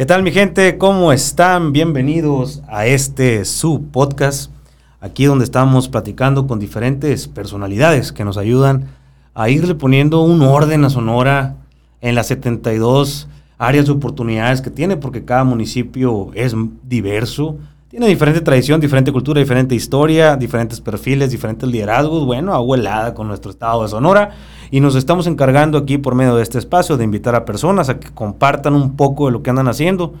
[0.00, 0.78] ¿Qué tal mi gente?
[0.78, 1.74] ¿Cómo están?
[1.74, 4.50] Bienvenidos a este su podcast,
[4.98, 8.88] aquí donde estamos platicando con diferentes personalidades que nos ayudan
[9.34, 11.56] a irle poniendo un orden a Sonora
[12.00, 13.28] en las 72
[13.58, 17.58] áreas de oportunidades que tiene, porque cada municipio es diverso,
[17.90, 22.24] tiene diferente tradición, diferente cultura, diferente historia, diferentes perfiles, diferentes liderazgos.
[22.24, 24.30] Bueno, abuelada con nuestro estado de Sonora.
[24.70, 27.98] Y nos estamos encargando aquí por medio de este espacio de invitar a personas a
[27.98, 30.14] que compartan un poco de lo que andan haciendo.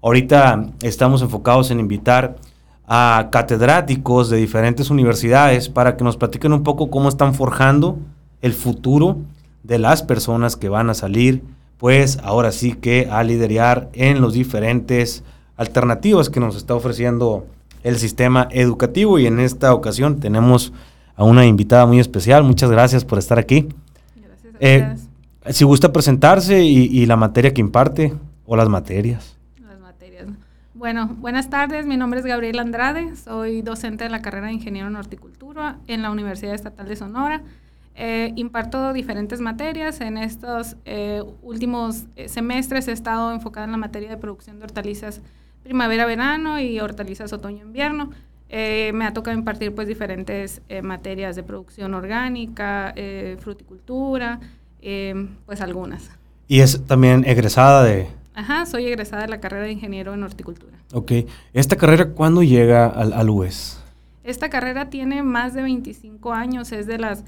[0.00, 2.36] Ahorita estamos enfocados en invitar
[2.86, 7.98] a catedráticos de diferentes universidades para que nos platiquen un poco cómo están forjando
[8.42, 9.16] el futuro
[9.64, 11.42] de las personas que van a salir,
[11.78, 15.24] pues ahora sí que a liderar en los diferentes
[15.58, 17.46] alternativas que nos está ofreciendo
[17.82, 20.72] el sistema educativo y en esta ocasión tenemos
[21.16, 22.44] a una invitada muy especial.
[22.44, 23.68] Muchas gracias por estar aquí.
[24.16, 24.54] Gracias.
[24.60, 24.96] Eh,
[25.52, 28.14] si gusta presentarse y, la materia que imparte
[28.46, 29.36] o las materias.
[29.60, 30.26] Las materias.
[30.74, 31.86] Bueno, buenas tardes.
[31.86, 33.16] Mi nombre es Gabriel Andrade.
[33.16, 37.42] Soy docente de la carrera de Ingeniero en Horticultura en la Universidad Estatal de Sonora.
[37.96, 40.00] Eh, imparto diferentes materias.
[40.00, 45.20] En estos eh, últimos semestres he estado enfocada en la materia de producción de hortalizas
[45.68, 48.08] primavera-verano y hortalizas otoño-invierno.
[48.48, 54.40] Eh, me ha tocado impartir pues diferentes eh, materias de producción orgánica, eh, fruticultura,
[55.44, 56.10] pues algunas.
[56.46, 58.08] ¿Y es también egresada de...?
[58.32, 60.78] Ajá, soy egresada de la carrera de ingeniero en horticultura.
[60.94, 61.12] Ok.
[61.52, 63.78] ¿Esta carrera cuándo llega al, al UES?
[64.24, 67.24] Esta carrera tiene más de 25 años, es de las,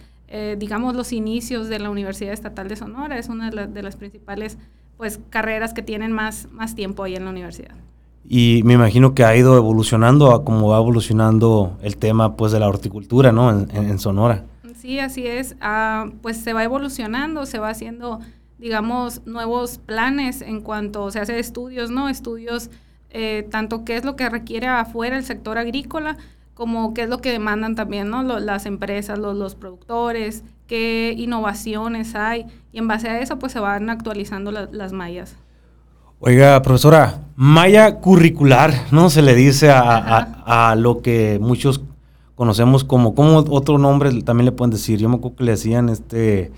[0.57, 4.57] digamos, los inicios de la Universidad Estatal de Sonora, es una de, de las principales
[4.97, 7.75] pues carreras que tienen más, más tiempo ahí en la universidad
[8.25, 12.61] y me imagino que ha ido evolucionando a cómo va evolucionando el tema pues de
[12.61, 13.51] la horticultura, ¿no?
[13.51, 14.45] En, Sonora.
[14.77, 15.57] Sí, así es.
[15.61, 18.21] Ah, pues se va evolucionando, se va haciendo,
[18.59, 22.09] digamos, nuevos planes en cuanto se hace estudios, ¿no?
[22.09, 22.71] Estudios
[23.11, 26.17] eh, tanto qué es lo que requiere afuera el sector agrícola,
[26.55, 28.23] como qué es lo que demandan también, ¿no?
[28.23, 33.91] las empresas, los, productores, qué innovaciones hay, y en base a eso pues se van
[33.91, 35.37] actualizando las mallas.
[36.23, 39.09] Oiga, profesora, malla curricular, ¿no?
[39.09, 41.81] Se le dice a, lo que muchos
[42.35, 44.99] conocemos como, como otro nombre también le pueden decir.
[44.99, 46.53] Yo me acuerdo que le decían este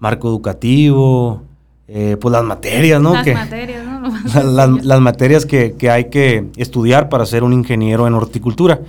[0.00, 1.44] marco educativo,
[1.86, 3.12] eh, pues las materias, ¿no?
[3.12, 4.72] Las materias, ¿no?
[4.82, 8.80] las, materias que, hay que estudiar para ser un ingeniero en horticultura.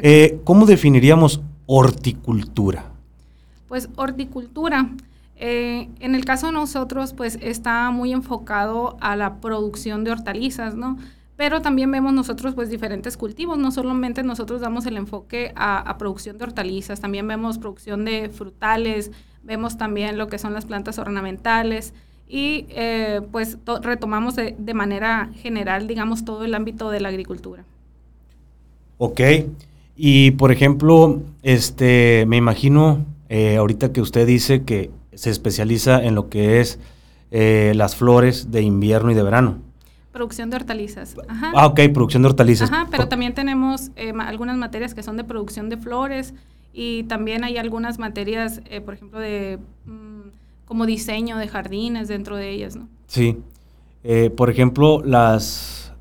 [0.00, 2.86] Eh, ¿Cómo definiríamos horticultura?
[3.68, 4.88] Pues horticultura
[5.44, 10.76] eh, en el caso de nosotros, pues está muy enfocado a la producción de hortalizas,
[10.76, 10.98] ¿no?
[11.34, 16.38] Pero también vemos nosotros pues diferentes cultivos, no solamente nosotros damos el enfoque a, producción
[16.38, 19.10] de hortalizas, también vemos producción de frutales,
[19.42, 21.92] vemos también lo que son las plantas ornamentales
[22.28, 27.64] y eh, pues retomamos de, manera general, digamos, todo el ámbito de la agricultura.
[28.98, 29.20] Ok,
[29.96, 36.14] y por ejemplo, este, me imagino eh, ahorita que usted dice que se especializa en
[36.14, 36.78] lo que es
[37.30, 39.58] eh, las flores de invierno y de verano.
[40.12, 41.16] Producción de hortalizas.
[41.28, 41.52] Ajá.
[41.54, 42.70] Ah, ok, producción de hortalizas.
[42.70, 46.34] Ajá, pero también tenemos eh, algunas materias que son de producción de flores
[46.74, 50.28] y también hay algunas materias, eh, por ejemplo, de mm,
[50.66, 52.88] como diseño de jardines dentro de ellas, ¿no?
[53.06, 53.38] Sí.
[54.36, 55.92] por ejemplo, las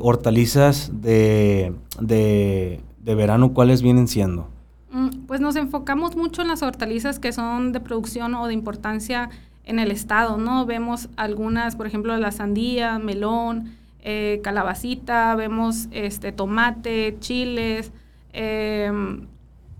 [0.00, 4.48] hortalizas de, de, de verano, ¿cuáles vienen siendo?
[4.92, 9.30] Mm, pues nos enfocamos mucho en las hortalizas que son de producción o de importancia
[9.64, 10.66] en el estado, ¿no?
[10.66, 17.92] Vemos algunas, por ejemplo, la sandía, melón, eh, calabacita, vemos este tomate, chiles,
[18.32, 19.26] em,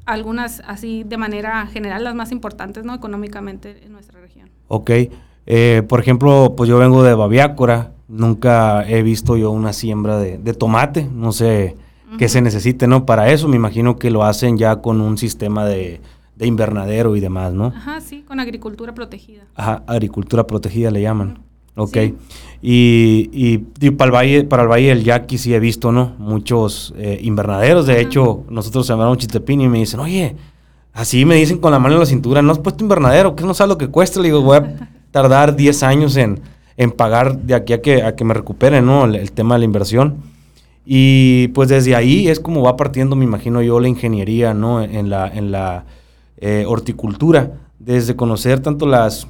[0.07, 2.95] algunas así de manera general, las más importantes, ¿no?
[2.95, 4.49] Económicamente en nuestra región.
[4.69, 4.91] Ok.
[5.47, 10.39] Eh, por ejemplo, pues yo vengo de Baviácora, nunca he visto yo una siembra de,
[10.39, 11.75] de tomate, no sé
[12.19, 13.07] que se necesite, ¿no?
[13.07, 16.01] Para eso me imagino que lo hacen ya con un sistema de,
[16.41, 17.67] invernadero y demás, ¿no?
[17.67, 19.43] Ajá, sí, con agricultura protegida.
[19.55, 21.39] Ajá, agricultura protegida le llaman.
[21.77, 21.97] Ok.
[22.63, 23.59] Y,
[23.97, 26.15] para, el valle, para el Valle del Yaqui sí he visto, ¿no?
[26.19, 27.87] Muchos eh, invernaderos.
[27.87, 30.37] De hecho, nosotros sembramos chistepín y me dicen, oye,
[30.93, 33.37] así me dicen con la mano en la cintura, ¿no has puesto invernadero?
[33.37, 34.21] ¿Qué no sabes lo que cuesta?
[34.21, 36.41] Le digo, voy a tardar 10 años en,
[36.97, 39.05] pagar de aquí a que, a que me recupere, ¿no?
[39.05, 40.30] el tema de la inversión.
[40.93, 44.83] Y pues desde ahí es como va partiendo, me imagino yo, la ingeniería, ¿no?
[44.83, 45.85] En la, en la
[46.39, 49.29] eh, horticultura, desde conocer tanto las,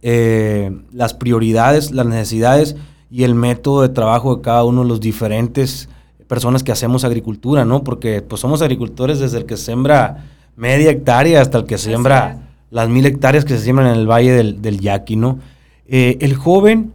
[0.00, 2.76] eh, las prioridades, las necesidades
[3.10, 5.90] y el método de trabajo de cada uno de los diferentes
[6.26, 7.84] personas que hacemos agricultura, ¿no?
[7.84, 12.88] Porque pues somos agricultores desde el que sembra media hectárea hasta el que siembra las
[12.88, 15.40] mil hectáreas que se siembran en el valle del, del Yaqui, ¿no?
[15.86, 16.94] Eh, el joven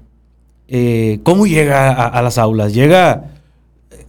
[1.21, 2.73] ¿cómo llega a, las aulas?
[2.73, 3.34] ¿Llega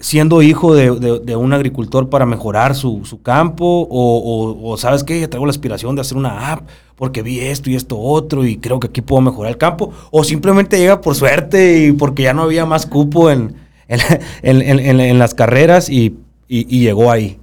[0.01, 3.87] siendo hijo de, un agricultor para mejorar su, campo?
[3.91, 5.27] O, sabes qué?
[5.29, 8.81] Traigo la aspiración de hacer una app porque vi esto y esto otro y creo
[8.81, 9.93] que aquí puedo mejorar el campo.
[10.11, 13.57] O simplemente llega por suerte y porque ya no había más cupo en,
[13.89, 16.17] en, las carreras y,
[16.49, 17.39] llegó ahí.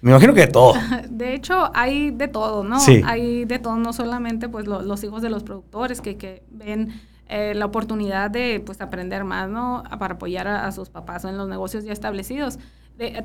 [0.00, 0.74] Me imagino que de todo.
[1.10, 2.78] De hecho, hay de todo, ¿no?
[2.78, 3.02] Sí.
[3.04, 6.92] Hay de todo, no solamente pues los hijos de los productores que, que ven
[7.28, 9.82] eh, la oportunidad de pues aprender más, ¿no?
[9.98, 12.58] Para apoyar a, sus papás en los negocios ya establecidos.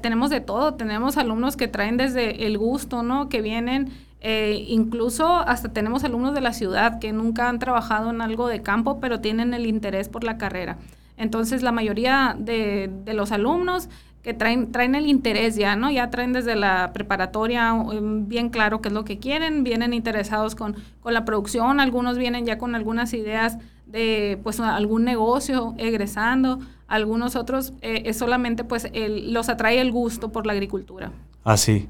[0.02, 3.30] tenemos de todo, tenemos alumnos que traen desde el gusto, ¿no?
[3.30, 8.22] Que vienen, eh, incluso hasta tenemos alumnos de la ciudad que nunca han trabajado en
[8.22, 10.78] algo de campo, pero tienen el interés por la carrera.
[11.16, 13.88] Entonces, la mayoría de, de los alumnos
[14.24, 15.92] que traen, traen el interés ya, ¿no?
[15.92, 20.56] Ya traen desde la preparatoria um, bien claro qué es lo que quieren, vienen interesados
[20.56, 23.58] con, con la producción, algunos vienen ya con algunas ideas
[23.94, 30.34] de pues algún negocio egresando, algunos otros eh, es solamente pues los atrae el gusto
[30.34, 31.12] por la agricultura.
[31.46, 31.88] Así.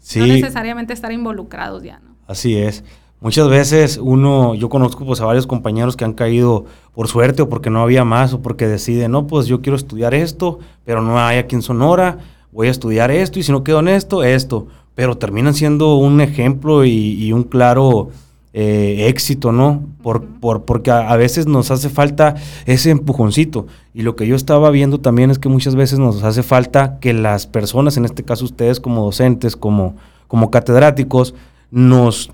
[0.00, 0.18] sí.
[0.18, 2.16] No necesariamente estar involucrados ya, ¿no?
[2.26, 2.82] Así es.
[3.20, 7.48] Muchas veces uno, yo conozco pues a varios compañeros que han caído por suerte o
[7.48, 11.18] porque no había más o porque deciden, no, pues yo quiero estudiar esto, pero no
[11.18, 12.18] hay aquí en Sonora,
[12.52, 14.66] voy a estudiar esto y si no quedo en esto, esto.
[14.94, 18.10] Pero terminan siendo un ejemplo y, un claro
[18.54, 19.82] eh, éxito, ¿no?
[20.02, 23.66] Por, por, porque a, veces nos hace falta ese empujoncito.
[23.92, 27.12] Y lo que yo estaba viendo también es que muchas veces nos hace falta que
[27.12, 29.96] las personas, en este caso ustedes como docentes, como,
[30.28, 31.34] como catedráticos,
[31.70, 32.30] nos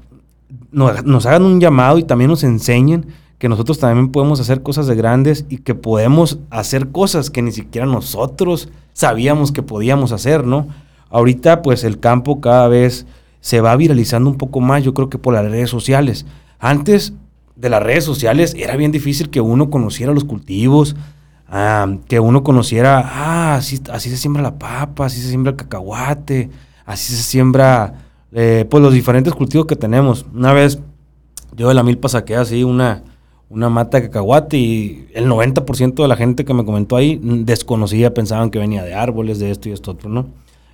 [0.73, 3.07] nos, hagan un llamado y también nos enseñen
[3.39, 7.53] que nosotros también podemos hacer cosas de grandes y que podemos hacer cosas que ni
[7.53, 10.69] siquiera nosotros sabíamos que podíamos hacer, ¿no?
[11.09, 13.07] Ahorita pues el campo cada vez
[13.41, 16.27] se va viralizando un poco más, yo creo que por las redes sociales.
[16.59, 17.15] Antes
[17.57, 20.97] de las redes sociales era bien difícil que uno conociera los cultivos,
[21.49, 25.57] ah, que uno conociera, ah, así, así se siembra la papa, así se siembra el
[25.57, 26.51] cacahuate,
[26.85, 27.95] así se siembra
[28.33, 30.27] eh, pues los diferentes cultivos que tenemos.
[30.35, 30.81] Una vez
[31.57, 33.03] yo de la milpa saqué así una,
[33.49, 38.15] una mata de cacahuate y el 90% de la gente que me comentó ahí desconocía,
[38.15, 40.29] pensaban que venía de árboles, de esto y esto otro, ¿no?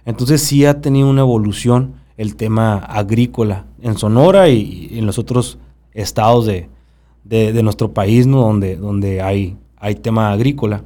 [0.05, 5.59] Entonces sí ha tenido una evolución el tema agrícola en Sonora y, en los otros
[5.93, 6.69] estados de,
[7.63, 8.41] nuestro país, ¿no?
[8.41, 10.83] Donde, donde hay, hay tema agrícola.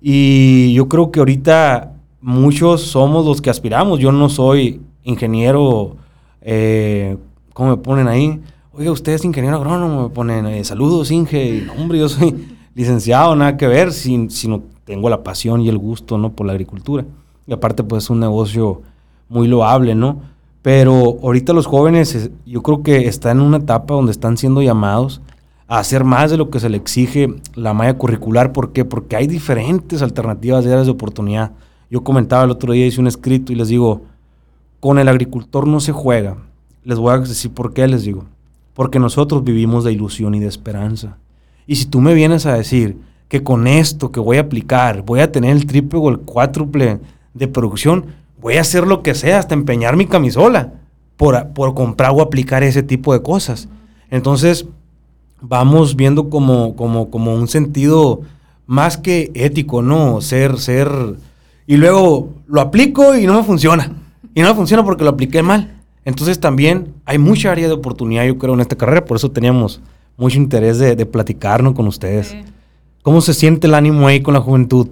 [0.00, 3.98] Y yo creo que ahorita muchos somos los que aspiramos.
[3.98, 5.96] Yo no soy ingeniero,
[6.40, 7.16] eh,
[7.52, 8.40] ¿cómo me ponen ahí?
[8.72, 13.56] Oiga, usted es ingeniero agrónomo, me ponen, eh, saludos, Inge, hombre, yo soy licenciado, nada
[13.56, 16.30] que ver, sin, sino tengo la pasión y el gusto, ¿no?
[16.30, 17.04] Por la agricultura.
[17.46, 18.82] Y aparte, pues es un negocio
[19.28, 20.20] muy loable, ¿no?
[20.62, 25.20] Pero ahorita los jóvenes, yo creo que están en una etapa donde están siendo llamados
[25.68, 28.52] a hacer más de lo que se le exige la malla curricular.
[28.52, 28.84] ¿Por qué?
[28.84, 31.52] Porque hay diferentes alternativas de áreas de oportunidad.
[31.90, 34.02] Yo comentaba el otro día, hice un escrito y les digo,
[34.80, 36.36] con el agricultor no se juega.
[36.84, 38.24] Les voy a decir por qué les digo.
[38.74, 41.18] Porque nosotros vivimos de ilusión y de esperanza.
[41.66, 42.96] Y si tú me vienes a decir
[43.28, 47.00] que con esto que voy a aplicar voy a tener el triple o el cuádruple
[47.34, 48.06] de producción,
[48.40, 50.72] voy a hacer lo que sea, hasta empeñar mi camisola
[51.16, 53.68] por, por comprar o aplicar ese tipo de cosas.
[54.10, 54.66] Entonces,
[55.40, 58.20] vamos viendo como, como, como un sentido
[58.66, 60.20] más que ético, ¿no?
[60.20, 60.88] Ser, ser...
[61.66, 63.92] Y luego lo aplico y no me funciona.
[64.34, 65.74] Y no funciona porque lo apliqué mal.
[66.04, 69.04] Entonces también hay mucha área de oportunidad, yo creo, en esta carrera.
[69.04, 69.80] Por eso teníamos
[70.16, 72.34] mucho interés de, de platicarnos con ustedes.
[73.02, 74.88] ¿Cómo se siente el ánimo ahí con la juventud?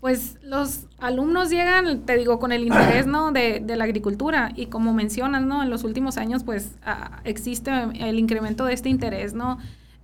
[0.00, 3.32] Pues los alumnos llegan, te digo, con el interés, ¿no?
[3.32, 4.52] De, de la agricultura.
[4.54, 5.62] Y como mencionas, ¿no?
[5.62, 9.58] En los últimos años, pues, ah, existe el incremento de este interés, ¿no?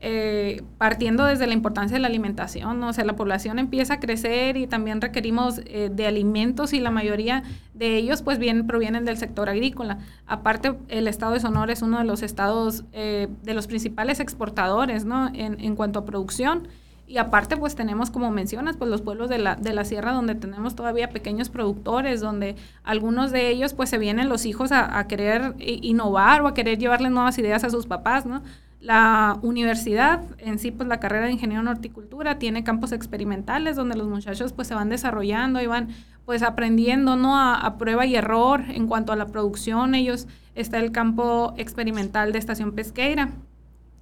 [0.07, 2.89] Eh, partiendo desde la importancia de la alimentación, ¿no?
[2.89, 6.91] o sea, la población empieza a crecer y también requerimos eh, de alimentos y la
[6.91, 9.97] mayoría de ellos pues bien provienen del sector agrícola.
[10.27, 15.07] Aparte, el estado de Sonora es uno de los estados eh, de los principales exportadores,
[15.07, 15.29] ¿no?
[15.33, 16.69] En, en, cuanto a producción.
[17.07, 20.35] Y aparte, pues tenemos, como mencionas, pues los pueblos de la, de la sierra donde
[20.35, 25.07] tenemos todavía pequeños productores, donde algunos de ellos pues se vienen los hijos a, a
[25.07, 28.43] querer innovar o a querer llevarle nuevas ideas a sus papás, ¿no?
[28.81, 33.97] La universidad en sí, pues la carrera de ingeniero en horticultura tiene campos experimentales donde
[33.97, 35.89] los muchachos pues se van desarrollando y van
[36.27, 37.39] pues aprendiendo, ¿no?
[37.39, 39.95] A, prueba y error en cuanto a la producción.
[39.95, 43.31] Ellos, está el campo experimental de estación pesqueira,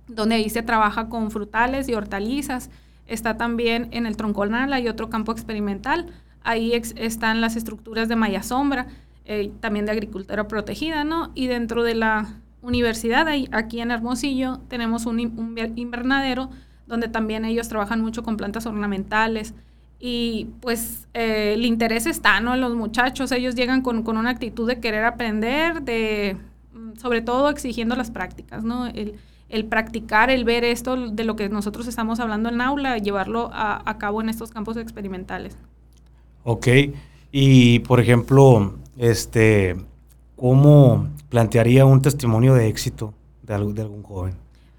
[0.09, 2.71] donde ahí se trabaja con frutales y hortalizas.
[3.07, 6.07] Está también en el tronconal, hay otro campo experimental.
[6.43, 8.87] Ahí están las estructuras de malla sombra,
[9.25, 11.31] eh, también de agricultura protegida, ¿no?
[11.35, 15.21] Y dentro de la universidad, aquí en Hermosillo, tenemos un,
[15.77, 16.51] invernadero
[16.87, 19.55] donde también ellos trabajan mucho con plantas ornamentales.
[19.99, 22.55] Y pues eh, el interés está, ¿no?
[22.55, 26.37] En los muchachos, ellos llegan con, con, una actitud de querer aprender, de
[26.73, 28.87] mm, sobre todo exigiendo las prácticas, ¿no?
[28.87, 29.15] El,
[29.53, 33.89] el practicar, el ver esto de lo que nosotros estamos hablando en aula, llevarlo a,
[33.89, 35.59] a cabo en estos campos experimentales.
[36.43, 36.69] Ok,
[37.31, 39.77] y por ejemplo, este,
[40.37, 44.35] ¿cómo plantearía un testimonio de éxito de, algún, de algún joven?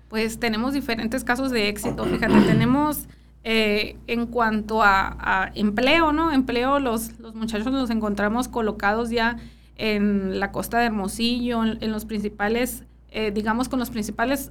[0.09, 3.07] Pues tenemos diferentes casos de éxito, fíjate, tenemos
[3.43, 6.31] eh, en cuanto a, empleo, ¿no?
[6.31, 9.37] Empleo, los, los muchachos los encontramos colocados ya
[9.75, 12.83] en la costa de Hermosillo, en los principales
[13.15, 14.49] eh, digamos, con los principales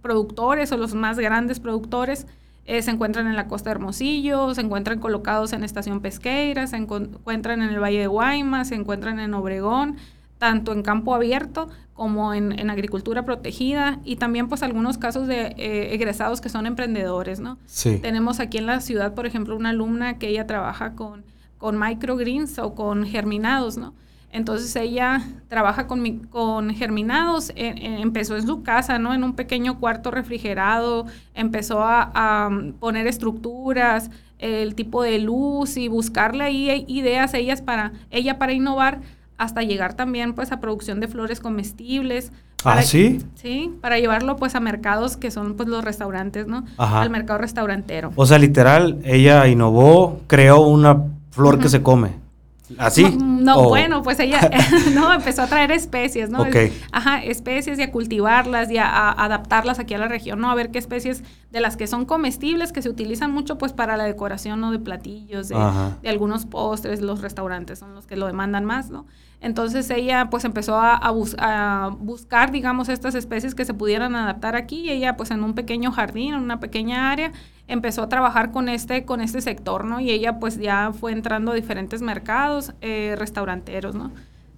[0.00, 2.26] productores o los más grandes productores,
[2.64, 6.76] eh, se encuentran en la costa de Hermosillo, se encuentran colocados en Estación Pesqueira, se
[6.76, 9.96] encuentran en el Valle de Guaymas, se encuentran en Obregón,
[10.38, 15.94] tanto en campo abierto como en, agricultura protegida y también pues algunos casos de eh,
[15.94, 17.58] egresados que son emprendedores, ¿no?
[17.66, 17.98] Sí.
[18.00, 21.24] Tenemos aquí en la ciudad, por ejemplo, una alumna que ella trabaja con,
[21.58, 23.92] con microgreens o con germinados, ¿no?
[24.30, 29.14] Entonces ella trabaja con, con germinados, e, e, empezó en su casa, ¿no?
[29.14, 36.44] En un pequeño cuarto refrigerado, empezó a, poner estructuras, el tipo de luz y buscarle
[36.44, 39.00] ahí ideas ellas para, ella para innovar
[39.38, 42.30] hasta llegar también pues a producción de flores comestibles.
[42.64, 43.24] ah, sí.
[43.34, 46.64] Sí, para llevarlo pues a mercados que son pues los restaurantes, ¿no?
[46.76, 48.12] Al mercado restaurantero.
[48.14, 52.27] O sea, literal, ella innovó, creó una flor que se come.
[52.76, 53.04] ¿Así?
[53.18, 54.50] No, bueno, pues ella
[54.94, 56.44] no, empezó a traer especies, ¿no?
[56.92, 60.50] Ajá, especies y a cultivarlas y a, adaptarlas aquí a la región, ¿no?
[60.50, 63.96] A ver qué especies de las que son comestibles, que se utilizan mucho pues para
[63.96, 64.70] la decoración, ¿no?
[64.70, 65.56] De platillos, de,
[66.02, 69.06] de algunos postres, los restaurantes son los que lo demandan más, ¿no?
[69.40, 74.80] Entonces ella pues empezó a, a, buscar, digamos, estas especies que se pudieran adaptar aquí
[74.80, 77.32] y ella pues en un pequeño jardín, en una pequeña área,
[77.68, 80.00] empezó a trabajar con este, con este sector, ¿no?
[80.00, 84.10] Y ella pues ya fue entrando a diferentes mercados eh, restauranteros, ¿no?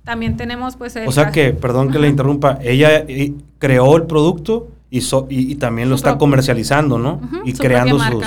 [0.05, 0.97] También tenemos pues...
[0.97, 5.91] o sea que, perdón que le interrumpa, ella eh, creó el producto y, y, también
[5.91, 7.21] lo está comercializando, ¿no?
[7.45, 8.25] y, creando sus,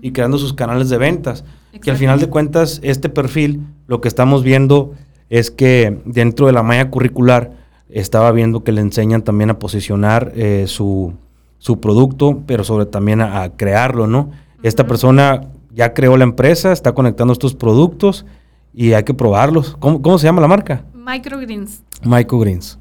[0.00, 1.44] y creando sus canales de ventas.
[1.82, 4.94] Que al final de cuentas, este perfil, lo que estamos viendo
[5.30, 7.52] es que dentro de la malla curricular
[7.88, 11.14] estaba viendo que le enseñan también a posicionar eh, su,
[11.58, 14.30] su, producto, pero sobre también a, crearlo, ¿no?
[14.62, 15.42] Esta persona
[15.72, 18.26] ya creó la empresa, está conectando estos productos
[18.74, 19.76] y hay que probarlos.
[19.78, 20.84] ¿Cómo, se llama la marca?
[20.94, 21.82] Microgreens.
[22.02, 22.78] Microgreens.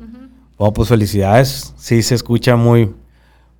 [0.58, 1.74] Oh, pues felicidades.
[1.78, 2.92] Sí, se escucha muy,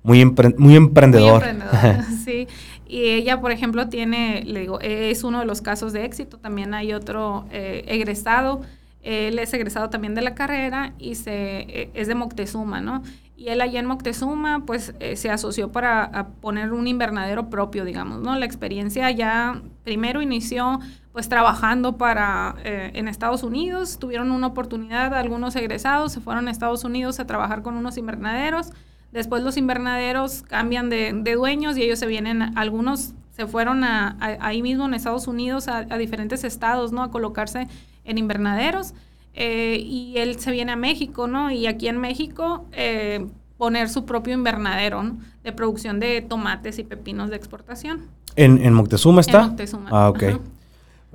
[0.02, 0.24] muy,
[0.56, 1.42] muy emprendedor.
[1.42, 2.48] Muy emprendedor, sí.
[2.88, 6.38] Y ella, por ejemplo, tiene, le digo, es uno de los casos de éxito.
[6.38, 8.62] También hay otro eh, egresado.
[9.02, 13.02] Él es egresado también de la carrera y se, e, es de Moctezuma, ¿no?
[13.36, 18.20] Y él allá en Moctezuma, pues eh, se asoció para poner un invernadero propio, digamos,
[18.20, 18.36] ¿no?
[18.36, 20.80] La experiencia ya primero inició
[21.12, 26.50] pues trabajando para eh, en Estados Unidos, tuvieron una oportunidad, algunos egresados se fueron a
[26.50, 28.70] Estados Unidos a trabajar con unos invernaderos
[29.12, 34.62] Después los invernaderos cambian de, dueños y ellos se vienen, algunos se fueron a, ahí
[34.62, 37.02] mismo en Estados Unidos a, diferentes estados, ¿no?
[37.02, 37.68] A colocarse
[38.04, 38.94] en invernaderos.
[39.34, 41.50] Eh, y él se viene a México, ¿no?
[41.50, 43.26] Y aquí en México eh,
[43.58, 45.18] poner su propio invernadero, ¿no?
[45.44, 48.06] De producción de tomates y pepinos de exportación.
[48.34, 49.42] ¿En, en Moctezuma está?
[49.42, 49.88] En Moctezuma.
[49.92, 50.22] Ah, ok.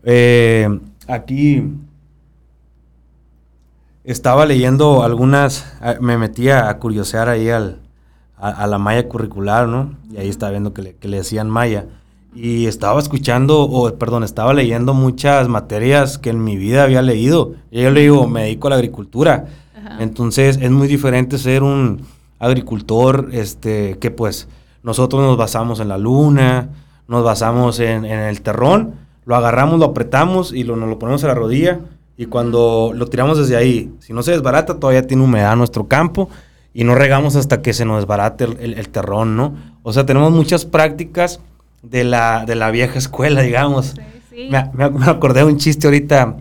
[0.03, 1.63] Eh, aquí
[4.03, 7.79] estaba leyendo algunas, me metía a curiosear ahí al,
[8.38, 9.93] a, la malla curricular, ¿no?
[10.12, 11.86] Y ahí estaba viendo que le, que le decían malla.
[12.34, 17.53] Y estaba escuchando, o perdón, estaba leyendo muchas materias que en mi vida había leído.
[17.72, 19.46] yo le digo, me dedico a la agricultura.
[20.00, 22.01] Entonces es muy diferente ser un
[22.39, 24.48] agricultor este, que pues
[24.84, 26.70] nosotros nos basamos en la luna,
[27.08, 31.24] nos basamos en, en el terrón, lo agarramos, lo apretamos y lo, nos lo ponemos
[31.24, 31.81] a la rodilla.
[32.22, 36.30] Y cuando lo tiramos desde ahí, si no se desbarata, todavía tiene humedad nuestro campo
[36.72, 39.56] y no regamos hasta que se nos desbarate el, terrón, ¿no?
[39.82, 41.40] O sea, tenemos muchas prácticas
[41.82, 43.96] de la, de la vieja escuela, digamos.
[44.30, 46.38] Sí, Me, me, acordé de un chiste ahorita.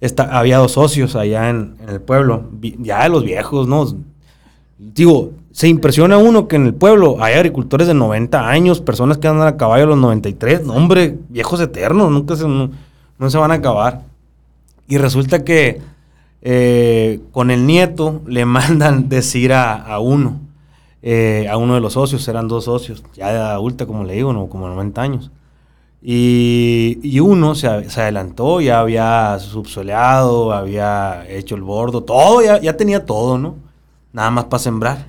[0.00, 2.50] Está, había dos socios allá en, el pueblo,
[2.80, 3.86] ya de los viejos, ¿no?
[4.76, 9.28] Digo, se impresiona uno que en el pueblo hay agricultores de 90 años, personas que
[9.28, 10.66] andan a caballo a los 93.
[10.66, 12.72] No, hombre, viejos eternos, nunca se, no,
[13.18, 14.10] no se van a acabar.
[14.86, 15.80] Y resulta que
[16.42, 20.40] eh, con el nieto le mandan decir a, uno,
[21.00, 24.32] eh, a uno de los socios, eran dos socios, ya de adulta, como le digo,
[24.32, 24.48] ¿no?
[24.48, 25.30] como 90 años.
[26.04, 33.06] Y, uno se, adelantó, ya había subsoleado, había hecho el bordo, todo, ya, ya tenía
[33.06, 33.54] todo, ¿no?
[34.12, 35.06] Nada más para sembrar.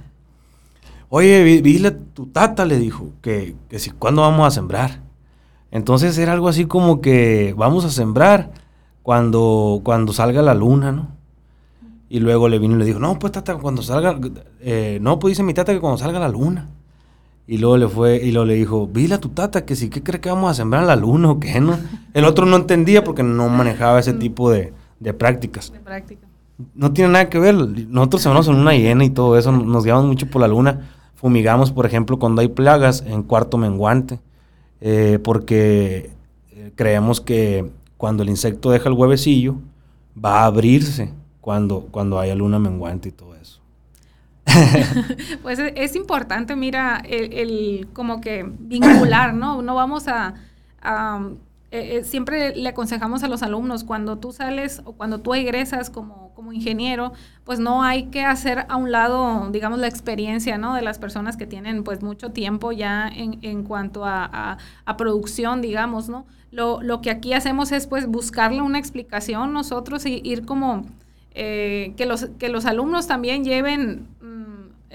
[1.10, 5.02] Oye, dile a tu tata, le dijo, que, que si, ¿cuándo vamos a sembrar?
[5.72, 8.52] Entonces era algo así como que vamos a sembrar
[9.04, 11.10] cuando, cuando salga la luna, ¿no?
[12.10, 14.20] Y luego le vino y le dijo, no, pues tata, cuando salga,
[14.62, 16.70] eh, no, pues dice mi tata que cuando salga la luna.
[17.46, 20.02] Y luego le fue, y luego le dijo, dile a tu tata que si, ¿qué
[20.02, 21.78] cree que vamos a sembrar la luna o qué, no?
[22.14, 25.74] El otro no entendía porque no manejaba ese tipo de, de prácticas.
[25.74, 26.28] De práctica.
[26.76, 27.56] No tiene nada que ver.
[27.56, 30.92] Nosotros sembramos en una llena y todo eso, nos guiamos mucho por la luna.
[31.16, 34.20] Fumigamos, por ejemplo, cuando hay plagas en cuarto menguante,
[34.80, 36.12] eh, porque
[36.52, 37.72] eh, creemos que
[38.04, 39.56] cuando el insecto deja el huevecillo,
[40.14, 43.62] va a abrirse cuando, cuando haya luna menguante y todo eso.
[45.42, 49.62] pues es, importante, mira, el, como que vincular, ¿no?
[49.62, 50.34] No vamos a
[51.74, 55.90] eh, eh, siempre le aconsejamos a los alumnos, cuando tú sales o cuando tú egresas
[55.90, 57.14] como, como ingeniero,
[57.46, 60.76] pues no hay que hacer a un lado, digamos, la experiencia, ¿no?
[60.76, 65.64] De las personas que tienen, pues, mucho tiempo ya en, en cuanto a, a, producción,
[65.64, 66.28] digamos, ¿no?
[66.52, 70.86] Lo, lo, que aquí hacemos es, pues, buscarle una explicación nosotros y ir como...
[71.36, 74.08] Eh, que, los, que los alumnos también lleven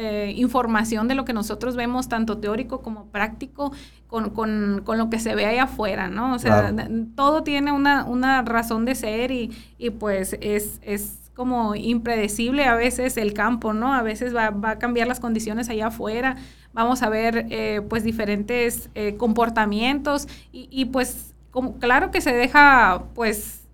[0.01, 3.73] eh, información de lo que nosotros vemos, tanto teórico como práctico,
[4.09, 6.35] con, con, con lo que se ve ahí afuera, ¿no?
[6.35, 6.75] O sea,
[7.15, 12.75] todo tiene una, una, razón de ser y, y pues es, es como impredecible a
[12.75, 13.95] veces el campo, ¿no?
[13.95, 16.37] A veces va, va a cambiar las condiciones allá afuera,
[16.73, 22.33] vamos a ver eh, pues diferentes eh, comportamientos y, y, pues como, claro que se
[22.33, 23.69] deja pues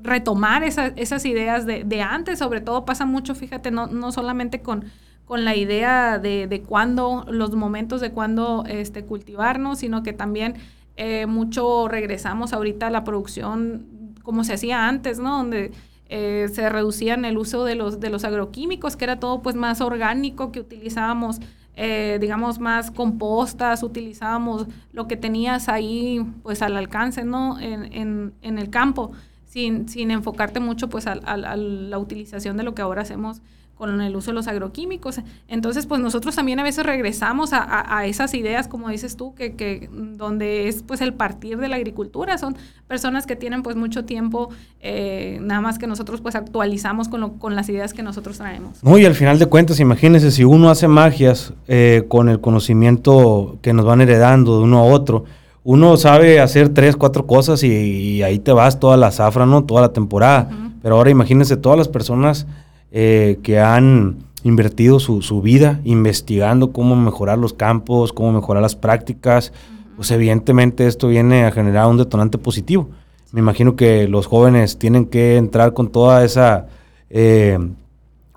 [0.00, 4.84] retomar esas ideas de, de, antes, sobre todo pasa mucho, fíjate, no, no solamente con,
[5.32, 10.56] con la idea de, de cuándo, los momentos de cuándo este, cultivarnos, sino que también
[10.98, 13.86] eh, mucho regresamos ahorita a la producción
[14.22, 15.38] como se hacía antes, ¿no?
[15.38, 15.72] Donde
[16.10, 19.80] eh, se reducían el uso de los, de los agroquímicos, que era todo pues más
[19.80, 21.38] orgánico, que utilizábamos,
[21.76, 27.58] eh, digamos, más compostas, utilizábamos lo que tenías ahí pues al alcance, ¿no?
[27.58, 29.12] En, en, en el campo,
[29.46, 33.40] sin, sin enfocarte mucho pues a, a la utilización de lo que ahora hacemos
[33.82, 35.18] con el uso de los agroquímicos.
[35.48, 39.56] Entonces, pues nosotros también a veces regresamos a, a, esas ideas, como dices tú, que,
[39.56, 42.38] que, donde es pues el partir de la agricultura.
[42.38, 47.22] Son personas que tienen pues mucho tiempo, eh, nada más que nosotros pues actualizamos con,
[47.22, 48.84] lo, con las ideas que nosotros traemos.
[48.84, 53.58] No, y al final de cuentas, imagínense, si uno hace magias eh, con el conocimiento
[53.62, 55.24] que nos van heredando de uno a otro,
[55.64, 59.64] uno sabe hacer tres, cuatro cosas y, ahí te vas toda la zafra, ¿no?
[59.64, 60.48] Toda la temporada.
[60.82, 62.46] Pero ahora imagínense todas las personas
[62.92, 69.52] eh, que han invertido su, vida investigando cómo mejorar los campos, cómo mejorar las prácticas,
[69.96, 72.90] pues evidentemente esto viene a generar un detonante positivo.
[73.30, 76.66] Me imagino que los jóvenes tienen que entrar con toda esa,
[77.08, 77.58] eh,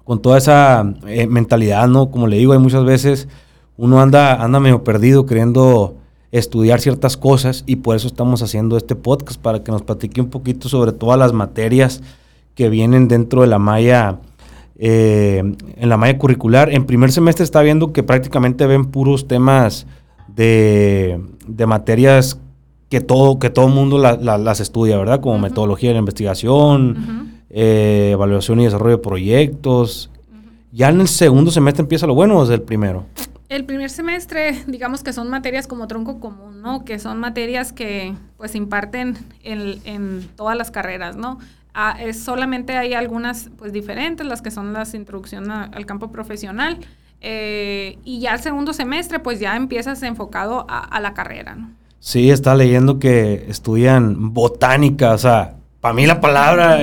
[0.05, 2.09] con toda esa eh, mentalidad, ¿no?
[2.09, 3.27] Como le digo, hay muchas veces
[3.75, 5.97] uno anda, anda medio perdido queriendo
[6.31, 10.29] estudiar ciertas cosas y por eso estamos haciendo este podcast para que nos platique un
[10.29, 12.01] poquito sobre todas las materias
[12.55, 14.19] que vienen dentro de la malla
[14.77, 15.41] eh,
[15.77, 16.73] en la malla curricular.
[16.73, 19.87] En primer semestre está viendo que prácticamente ven puros temas
[20.27, 21.19] de,
[21.65, 22.39] materias
[22.89, 25.21] que todo que todo mundo las estudia, ¿verdad?
[25.21, 30.11] Como metodología de la investigación, eh, evaluación y desarrollo de proyectos.
[30.71, 33.05] ¿Ya en el segundo semestre empieza lo bueno o desde el primero?
[33.47, 36.83] El primer semestre, digamos que son materias como tronco común, ¿no?
[36.83, 41.39] Que son materias que pues imparten en, en todas las carreras, ¿no?
[41.99, 46.79] Es, solamente hay algunas pues diferentes, las que son las introducción al campo profesional.
[47.21, 51.57] Eh, y ya el segundo semestre pues ya empiezas enfocado a, la carrera.
[51.99, 56.77] Sí, está leyendo que estudian botánica, o sea, para mí la palabra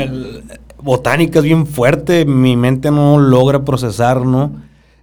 [0.83, 4.53] botánica es bien fuerte, mi mente no logra procesar, ¿no?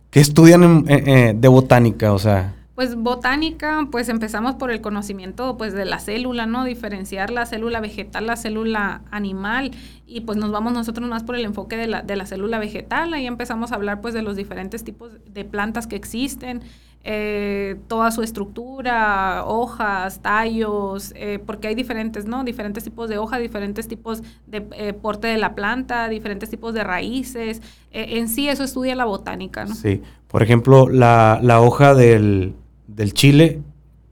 [0.10, 2.12] ¿Qué estudian de botánica?
[2.13, 2.59] O sea.
[2.80, 6.63] Pues botánica, pues empezamos por el conocimiento pues de la célula, ¿no?
[6.63, 9.72] Diferenciar la célula vegetal, la célula animal
[10.08, 13.13] y pues nos vamos nosotros más por el enfoque de la, de la célula vegetal,
[13.13, 16.62] ahí empezamos a hablar pues de los diferentes tipos de plantas que existen,
[17.04, 22.46] eh, toda su estructura, hojas, tallos, eh, porque hay diferentes, ¿no?
[22.46, 26.86] Diferentes tipos de hojas, diferentes tipos de eh, porte de la planta, diferentes tipos de
[26.86, 27.62] raíces.
[27.92, 29.76] en sí eso estudia la botánica, ¿no?
[29.76, 32.56] Sí, por ejemplo, la, la hoja del,
[32.95, 33.62] del chile,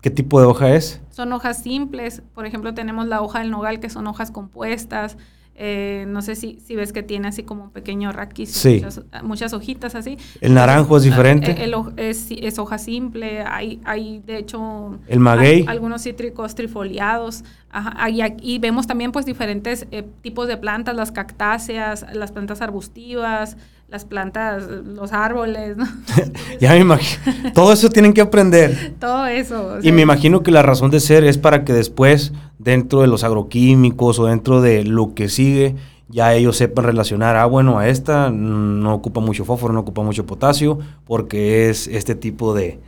[0.01, 1.01] ¿qué tipo de hoja es?
[1.09, 2.21] Son hojas simples.
[2.33, 5.17] Por ejemplo, tenemos la hoja del nogal, que son hojas compuestas.
[5.59, 8.83] Eh, no sé si, si ves que tiene así como un pequeño raquis, sí.
[9.23, 10.19] muchas, hojitas así.
[10.39, 11.55] ¿El naranjo es diferente?
[11.57, 14.99] Eh, es, es, hoja simple, hay, hay de hecho...
[15.07, 15.65] ¿El maguey?
[15.67, 17.43] algunos cítricos trifoliados.
[17.71, 23.57] Ajá, y, vemos también pues diferentes eh, tipos de plantas, las cactáceas, las plantas arbustivas,
[23.88, 25.86] las plantas, los árboles, ¿no?
[26.60, 27.54] ya me imagino.
[27.54, 28.95] Todo eso tienen que aprender.
[29.00, 29.78] Todo eso.
[29.82, 33.23] y me imagino que la razón de ser es para que después, dentro de los
[33.23, 35.76] agroquímicos o dentro de lo que sigue,
[36.10, 40.26] ya ellos sepan relacionar, ah, bueno, a esta no ocupa mucho fósforo, no ocupa mucho
[40.26, 42.80] potasio, porque es este tipo de,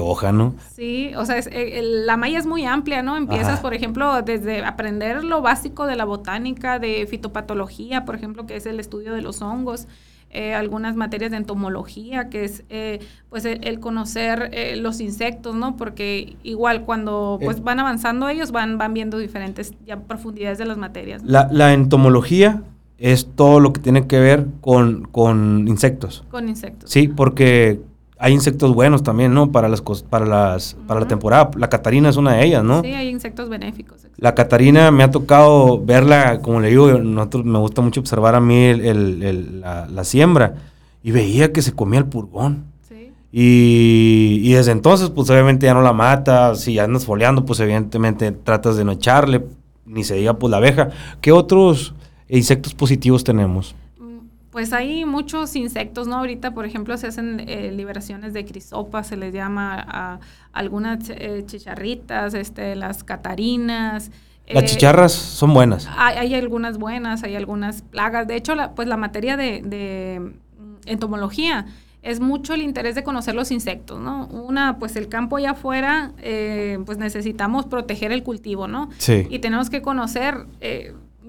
[0.00, 0.54] hoja, ¿no?
[0.74, 3.16] Sí, o sea, eh, la malla es muy amplia, ¿no?
[3.16, 8.56] Empiezas, por ejemplo, desde aprender lo básico de la botánica, de fitopatología, por ejemplo, que
[8.56, 9.88] es el estudio de los hongos,
[10.32, 15.76] eh, algunas materias de entomología, que es eh, pues el, conocer eh, los insectos, ¿no?
[15.76, 20.78] Porque igual cuando pues van avanzando ellos van, van viendo diferentes ya profundidades de las
[20.78, 21.22] materias.
[21.24, 22.62] La, la, entomología
[22.98, 26.24] es todo lo que tiene que ver con, con insectos.
[26.30, 26.88] Con insectos.
[26.88, 27.80] Sí, porque
[28.22, 29.50] hay insectos buenos también, ¿no?
[29.50, 31.50] Para las para las para la temporada.
[31.56, 32.82] La catarina es una de ellas, ¿no?
[32.82, 34.06] Sí, hay insectos benéficos.
[34.18, 38.40] La catarina me ha tocado verla, como le digo, nosotros me gusta mucho observar a
[38.40, 40.54] mí el, la, siembra
[41.02, 42.66] y veía que se comía el purgón.
[42.86, 43.10] Sí.
[43.32, 46.54] Y, y, desde entonces, pues obviamente ya no la mata.
[46.56, 49.46] Si andas foleando, pues evidentemente tratas de no echarle,
[49.86, 50.90] ni se diga pues la abeja.
[51.22, 51.94] ¿Qué otros
[52.28, 53.74] insectos positivos tenemos?
[54.50, 56.16] Pues hay muchos insectos, ¿no?
[56.16, 60.18] Ahorita, por ejemplo, se hacen eh, liberaciones de crisopas, se les llama a,
[60.52, 64.10] algunas eh, chicharritas, este, las catarinas.
[64.48, 65.88] Las eh, chicharras son buenas.
[65.96, 68.26] Hay, algunas buenas, hay algunas plagas.
[68.26, 70.32] De hecho, la, pues la materia de,
[70.86, 71.66] entomología
[72.02, 74.26] es mucho el interés de conocer los insectos, ¿no?
[74.26, 76.12] Una, pues el campo allá afuera,
[76.86, 78.88] pues necesitamos proteger el cultivo, ¿no?
[78.98, 79.28] Sí.
[79.30, 80.46] Y tenemos que conocer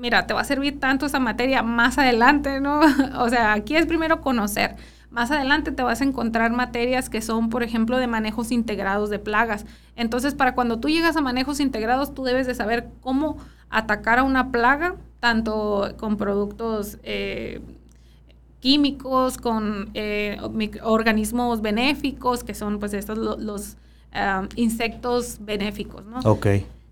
[0.01, 2.79] mira, te va a servir tanto esa materia más adelante, ¿no?
[3.19, 4.75] o sea, aquí es primero conocer.
[5.11, 9.19] Más adelante te vas a encontrar materias que son, por ejemplo, de manejos integrados de
[9.19, 9.65] plagas.
[9.95, 13.37] Entonces, para cuando tú llegas a manejos integrados, tú debes de saber cómo
[13.69, 17.61] atacar a una plaga, tanto con productos eh,
[18.59, 20.39] químicos, con eh,
[20.81, 23.77] organismos benéficos, que son pues estos los,
[24.13, 26.19] ah, insectos benéficos, ¿no?
[26.23, 26.47] Ok.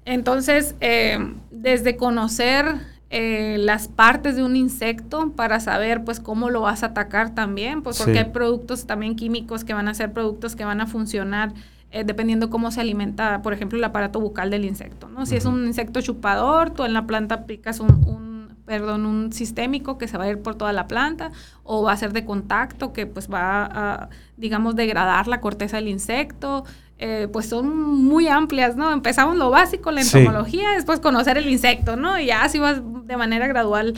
[0.06, 6.62] Entonces, eh, desde conocer eh, las partes de un insecto para saber pues cómo lo
[6.62, 10.56] vas a atacar también, pues porque hay productos también químicos que van a ser productos
[10.56, 11.54] que van a funcionar
[11.91, 15.26] eh, dependiendo cómo se alimenta, por ejemplo, el aparato bucal del insecto, ¿no?
[15.26, 20.08] Si es un insecto chupador, tú en la planta aplicas un, perdón, un sistémico que
[20.08, 21.32] se va a ir por toda la planta
[21.63, 25.88] o va a ser de contacto que pues va a, digamos, degradar la corteza del
[25.88, 26.63] insecto.
[27.01, 28.91] Eh, pues son muy amplias, ¿no?
[28.91, 32.19] Empezamos lo básico, la entomología, después conocer el insecto, ¿no?
[32.19, 33.93] Y ya así vas de manera gradual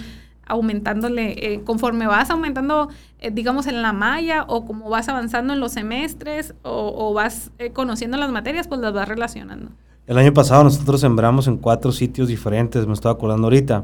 [0.46, 5.60] aumentándole, eh, conforme vas aumentando, eh, digamos, en la malla o como vas avanzando en
[5.60, 9.72] los semestres o, vas conociendo las materias, pues las vas relacionando.
[10.06, 13.84] El año pasado nosotros sembramos en cuatro sitios diferentes, me estaba acordando ahorita,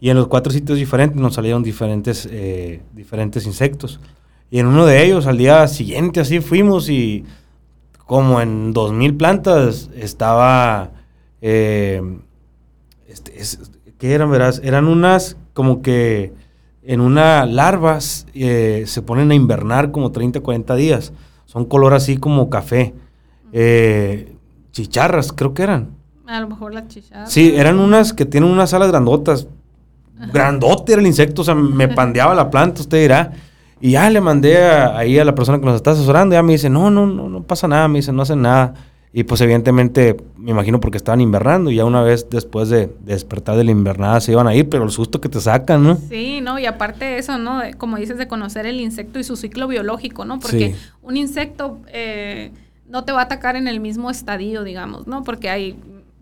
[0.00, 2.28] y en los cuatro sitios diferentes nos salieron diferentes,
[2.92, 4.00] diferentes insectos.
[4.50, 7.24] Y en uno de ellos, al día siguiente, así fuimos y
[8.06, 10.92] como en 2000 plantas estaba...
[11.42, 12.00] Eh,
[13.06, 13.34] este,
[13.98, 14.60] ¿Qué eran, verás?
[14.64, 16.32] Eran unas como que
[16.82, 17.98] en una larva
[18.34, 21.12] eh, se ponen a invernar como 30, 40 días.
[21.44, 22.94] Son color así como café.
[23.52, 24.36] Eh,
[24.70, 25.96] chicharras, creo que eran.
[26.26, 27.32] A lo mejor las chicharras.
[27.32, 29.48] Sí, eran unas que tienen unas alas grandotas.
[30.32, 33.32] Grandote era el insecto, o sea, me pandeaba la planta, usted dirá.
[33.80, 36.70] Y ya le mandé ahí a la persona que nos está asesorando, ya me dice,
[36.70, 38.74] no, no, no, no pasa nada, me dice, no hacen nada.
[39.12, 43.56] Y pues evidentemente, me imagino porque estaban invernando y ya una vez después de, despertar
[43.56, 45.96] de la invernada se iban a ir, pero el susto que te sacan, ¿no?
[46.10, 47.62] Sí, no, y aparte de eso, ¿no?
[47.78, 50.38] Como dices, de conocer el insecto y su ciclo biológico, ¿no?
[50.38, 52.52] Porque un insecto eh,
[52.88, 55.24] no te va a atacar en el mismo estadio, digamos, ¿no?
[55.24, 55.76] Porque hay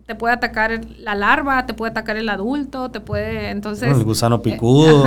[0.05, 3.91] te puede atacar la larva, te puede atacar el adulto, te puede, entonces...
[3.91, 5.05] El gusano picudo.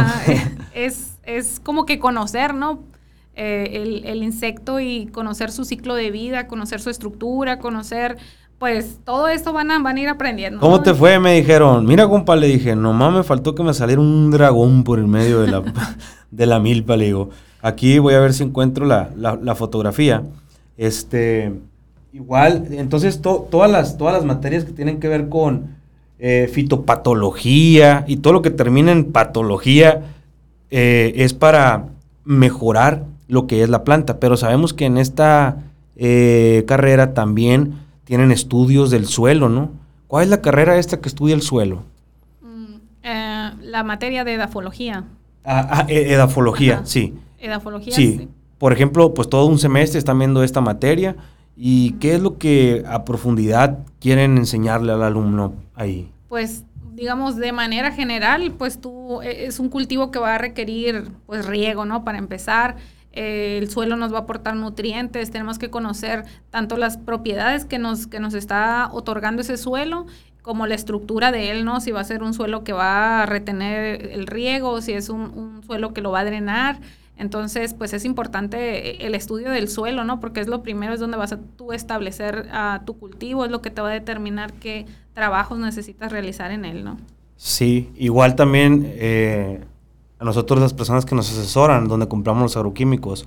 [0.75, 2.81] es, es como que conocer, ¿no?
[3.35, 8.17] Eh, el, insecto y conocer su ciclo de vida, conocer su estructura, conocer,
[8.59, 10.59] pues todo esto van a, van a ir aprendiendo.
[10.59, 11.21] ¿Cómo te fue?
[11.21, 14.99] Me dijeron, mira compa, le dije, nomás me faltó que me saliera un dragón por
[14.99, 15.63] el medio de la,
[16.33, 17.31] de la milpa, le digo.
[17.63, 20.25] Aquí voy a ver si encuentro la, la fotografía.
[20.77, 21.53] Este,
[22.13, 25.77] igual, entonces todas, las, todas las materias que tienen que ver con
[26.19, 30.03] eh, fitopatología y todo lo que termina en patología,
[30.71, 31.87] eh, es para
[32.25, 34.21] mejorar lo que es la planta.
[34.21, 35.59] Pero sabemos que en esta
[35.97, 39.71] eh, carrera también tienen estudios del suelo, ¿no?
[40.07, 41.83] ¿Cuál es la carrera esta que estudia el suelo?
[42.41, 45.05] Mm, eh, la materia de edafología.
[45.45, 47.15] Ah, ah e, edafología, sí.
[47.39, 48.29] Edafología, sí.
[48.59, 51.17] Por ejemplo, pues todo un semestre están viendo esta materia.
[51.57, 56.11] ¿Y qué es lo que a profundidad quieren enseñarle al alumno ahí?
[56.29, 56.65] Pues
[56.99, 61.47] digamos, de manera general, pues tú, e, es un cultivo que va a requerir, pues,
[61.47, 62.05] riego, ¿no?
[62.05, 62.77] Para empezar,
[63.13, 67.79] eh, el suelo nos va a aportar nutrientes, tenemos que conocer tanto las propiedades que
[67.79, 70.07] nos, que nos está otorgando ese suelo
[70.43, 71.81] como la estructura de él, ¿no?
[71.81, 75.63] Si va a ser un suelo que va a retener el riego, si es un,
[75.67, 76.81] suelo que lo va a drenar.
[77.17, 80.21] Entonces, pues es importante el estudio del suelo, ¿no?
[80.21, 83.61] Porque es lo primero, es donde vas a tú establecer a tu cultivo, es lo
[83.61, 84.87] que te va a determinar qué
[85.19, 86.97] trabajos necesitas realizar en él, ¿no?
[87.37, 89.65] Sí, igual también eh,
[90.21, 93.27] a nosotros las personas que nos asesoran, donde compramos los agroquímicos,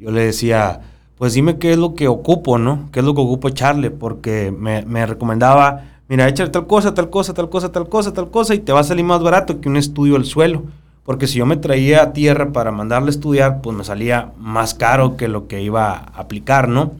[0.00, 0.80] yo le decía,
[1.16, 2.88] pues dime qué es lo que ocupo, ¿no?
[2.90, 3.92] ¿Qué es lo que ocupo echarle?
[3.92, 8.30] Porque me, me recomendaba, mira, échale tal cosa, tal cosa, tal cosa, tal cosa, tal
[8.30, 10.64] cosa, y te va a salir más barato que un estudio del suelo.
[11.04, 15.16] Porque si yo me traía tierra para mandarle a estudiar, pues me salía más caro
[15.16, 16.92] que lo que iba a aplicar, ¿no?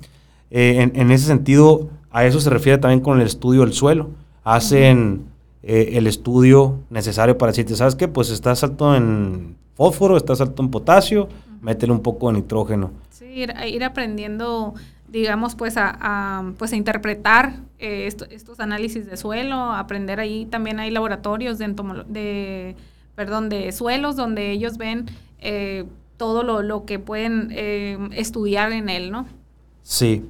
[0.53, 4.11] Eh, en, en, ese sentido, a eso se refiere también con el estudio del suelo.
[4.43, 5.27] Hacen
[5.63, 8.09] eh, el estudio necesario para decirte, ¿sabes qué?
[8.09, 11.29] Pues estás alto en fósforo, estás alto en potasio,
[11.61, 12.91] métele un poco de nitrógeno.
[13.11, 14.75] Sí, ir, aprendiendo,
[15.09, 20.91] digamos, pues a, pues a interpretar eh, estos análisis de suelo, aprender ahí, también hay
[20.91, 21.75] laboratorios de,
[22.09, 22.77] de,
[23.15, 25.07] perdón, de suelos donde ellos ven
[25.41, 25.85] eh,
[26.17, 27.53] todo lo, que pueden
[28.13, 29.27] estudiar en él, ¿no?
[29.83, 30.25] Sí.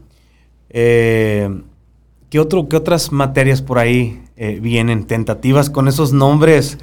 [2.31, 6.79] ¿Qué, otro, ¿Qué otras materias por ahí eh, vienen tentativas con esos nombres.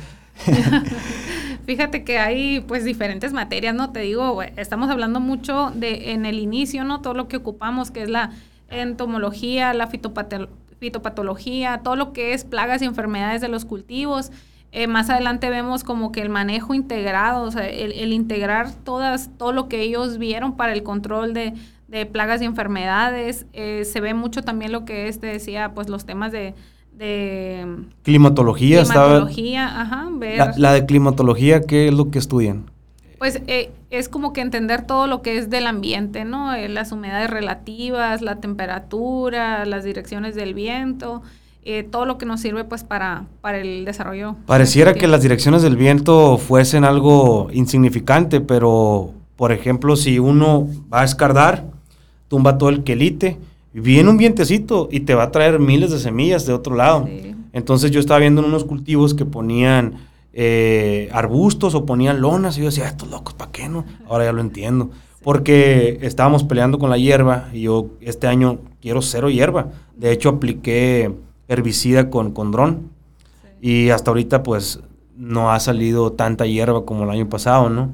[1.66, 3.92] Fíjate que hay pues diferentes materias, ¿no?
[3.92, 7.02] Te digo, estamos hablando mucho de en el inicio, ¿no?
[7.02, 8.30] Todo lo que ocupamos, que es la
[8.70, 14.30] entomología, la fitopatología, todo lo que es plagas y enfermedades de los cultivos.
[14.72, 19.52] Eh, más adelante vemos como que el manejo integrado, o sea, el, integrar todas, todo
[19.52, 21.56] lo que ellos vieron para el control de,
[22.12, 23.46] plagas y enfermedades.
[23.54, 26.54] Eh, se ve mucho también lo que este decía, pues los temas de
[26.98, 30.10] de climatología, climatología ajá,
[30.58, 32.72] La, de climatología, ¿qué es lo que estudian?
[33.20, 36.54] Pues eh, es como que entender todo lo que es del ambiente, ¿no?
[36.54, 41.22] Eh, las humedades relativas, la temperatura, las direcciones del viento,
[41.64, 44.36] eh, todo lo que nos sirve pues para, para el desarrollo.
[44.46, 51.02] Pareciera que las direcciones del viento fuesen algo insignificante, pero por ejemplo, si uno va
[51.02, 51.66] a escardar,
[52.28, 53.38] tumba todo el quelite,
[53.74, 57.08] viene un vientecito y te va a traer miles de semillas de otro lado.
[57.54, 59.96] Entonces yo estaba viendo en unos cultivos que ponían
[60.34, 63.86] eh, arbustos o ponían lonas y yo decía, estos locos, ¿para qué no?
[64.08, 64.92] Ahora ya lo entiendo.
[65.24, 69.70] Porque estábamos peleando con la hierba y yo este año quiero cero hierba.
[69.96, 71.12] De hecho apliqué
[71.48, 72.92] herbicida con, con dron
[73.62, 74.80] y hasta ahorita pues
[75.16, 77.92] no ha salido tanta hierba como el año pasado, ¿no?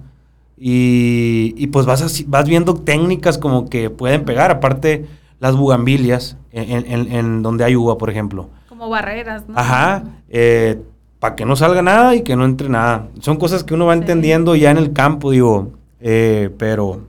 [0.66, 4.50] Y, y pues vas, vas viendo técnicas como que pueden pegar.
[4.50, 5.06] Aparte,
[5.42, 8.48] las bugambilias en, donde hay uva, por ejemplo.
[8.70, 9.60] Como barreras, ¿no?
[9.60, 10.82] Ajá, eh,
[11.20, 13.10] para que no salga nada y que no entre nada.
[13.20, 17.08] Son cosas que uno va entendiendo ya en el campo, digo, eh, pero,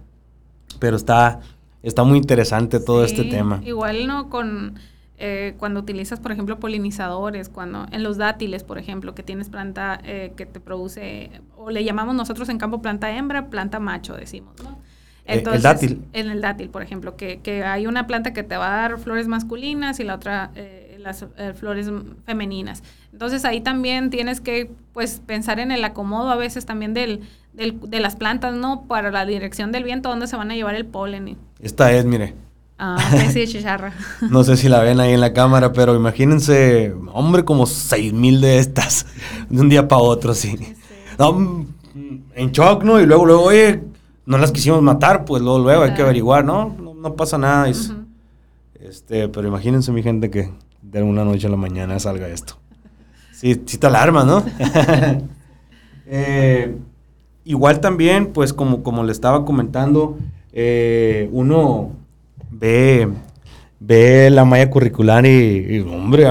[0.81, 1.39] pero está,
[1.85, 3.61] está muy interesante todo este tema.
[3.65, 4.31] Igual, ¿no?
[4.31, 4.81] Con...
[5.27, 10.01] Eh, cuando utilizas, por ejemplo, polinizadores, cuando en los dátiles, por ejemplo, que tienes planta
[10.03, 14.79] que te produce, o le llamamos nosotros en campo planta hembra, planta macho, decimos, ¿no?
[15.27, 16.05] Eh, el dátil.
[16.13, 18.99] En el dátil, por ejemplo, que, que, hay una planta que te va a dar
[18.99, 21.91] flores masculinas y la otra eh, las eh, flores
[22.27, 22.83] femeninas.
[23.13, 27.21] Entonces ahí también tienes que pues pensar en el acomodo a veces también del,
[27.53, 28.87] del, de las plantas, ¿no?
[28.87, 31.39] Para la dirección del viento, dónde se van a llevar el polen.
[31.61, 32.35] Esta es, mire.
[32.79, 32.99] Ah,
[33.33, 33.93] sí, chicharra.
[34.31, 38.41] no sé si la ven ahí en la cámara, pero imagínense, hombre, como seis mil
[38.41, 39.07] de estas,
[39.49, 40.59] de un día para otro, sí.
[41.19, 41.67] No,
[42.35, 43.01] en shock, ¿no?
[43.01, 43.83] Y luego, luego, oye,
[44.27, 46.75] no las quisimos matar, pues luego, luego hay que averiguar, ¿no?
[46.79, 47.69] No, pasa nada.
[47.69, 50.51] este, pero imagínense, mi gente, que
[50.83, 52.55] de una noche a la mañana salga esto.
[53.33, 54.43] Sí, sí te alarma, ¿no?
[56.07, 56.77] Eh,
[57.45, 60.19] igual también, pues como, como le estaba comentando,
[60.53, 61.93] eh, uno
[62.59, 63.09] ve,
[63.81, 66.27] ve la malla curricular y, hombre,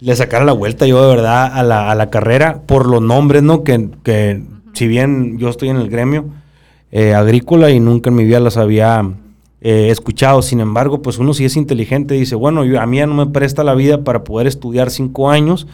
[0.00, 3.42] le sacara la vuelta yo de verdad a la, a la carrera por los nombres,
[3.42, 3.64] ¿no?
[3.64, 4.42] Que, que
[4.74, 6.26] si bien yo estoy en el gremio,
[6.92, 9.02] eh, agrícola y nunca en mi vida las había
[9.60, 10.42] eh, escuchado.
[10.42, 13.64] Sin embargo, pues uno si es inteligente dice, bueno, a mí ya no me presta
[13.64, 15.66] la vida para poder estudiar cinco años.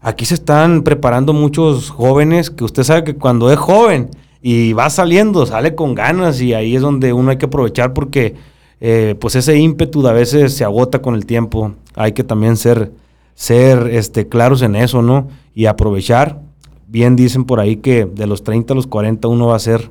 [0.00, 4.10] Aquí se están preparando muchos jóvenes que usted sabe que cuando es joven
[4.42, 8.34] y va saliendo, sale con ganas y ahí es donde uno hay que aprovechar porque
[8.80, 11.72] eh, pues ese ímpetu a veces se agota con el tiempo.
[11.94, 12.92] Hay que también ser,
[13.34, 15.28] ser este, claros en eso, ¿no?
[15.54, 16.40] Y aprovechar.
[16.88, 19.90] Bien dicen por ahí que de los 30 a los 40 uno va a ser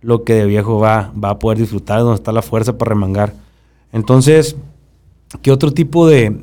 [0.00, 3.32] lo que de viejo va, va a poder disfrutar, donde está la fuerza para remangar.
[3.92, 4.56] Entonces,
[5.42, 6.42] ¿qué otro tipo de,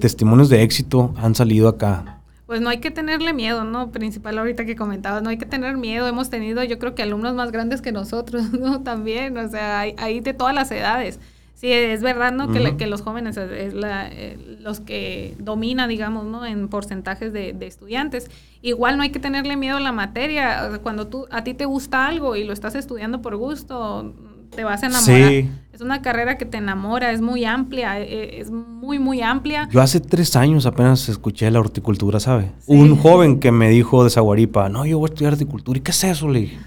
[0.00, 2.21] testimonios de éxito han salido acá?
[2.52, 3.92] Pues no hay que tenerle miedo, ¿no?
[3.92, 6.06] Principal ahorita que comentabas, no hay que tener miedo.
[6.06, 8.82] Hemos tenido, yo creo que alumnos más grandes que nosotros, ¿no?
[8.82, 11.18] También, o sea, hay, de todas las edades.
[11.54, 12.52] Sí, es verdad, ¿no?
[12.52, 16.44] que, que, los jóvenes es, la, eh, los que dominan, digamos, ¿no?
[16.44, 18.30] En porcentajes de, de, estudiantes.
[18.60, 20.78] Igual no hay que tenerle miedo a la materia.
[20.82, 24.14] Cuando tú, a ti te gusta algo y lo estás estudiando por gusto,
[24.54, 25.44] te vas a enamorar.
[25.72, 29.68] Es una carrera que te enamora, es muy amplia, e, e, es muy, muy amplia.
[29.72, 32.50] Yo hace tres años apenas escuché la horticultura, ¿sabe?
[32.66, 35.78] Un joven que me dijo de Zaguaripa, no, yo voy a estudiar horticultura.
[35.78, 36.28] ¿Y qué es eso?
[36.28, 36.58] Le dije,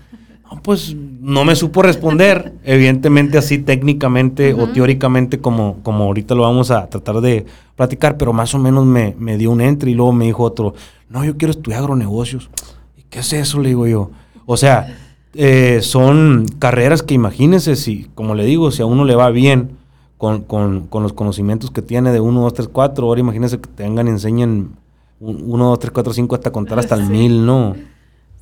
[0.43, 2.55] no, pues no me supo responder.
[2.63, 7.45] Evidentemente así técnicamente o teóricamente como, como ahorita lo vamos a tratar de
[7.75, 10.73] platicar, pero más o menos me, me dio un entre y luego me dijo otro,
[11.09, 12.49] no, yo quiero estudiar agronegocios.
[12.97, 13.59] ¿Y qué es eso?
[13.59, 14.09] Le digo yo.
[14.47, 14.87] O sea
[15.37, 19.77] eh, son carreras que imagínense si, como le digo, si a uno le va bien
[20.17, 24.71] con, los conocimientos que tiene de 1, 2, 3, 4, ahora imagínense que tengan, enseñen
[25.19, 27.75] 1, 2, 3, 4, 5 hasta contar hasta el mil, ¿no?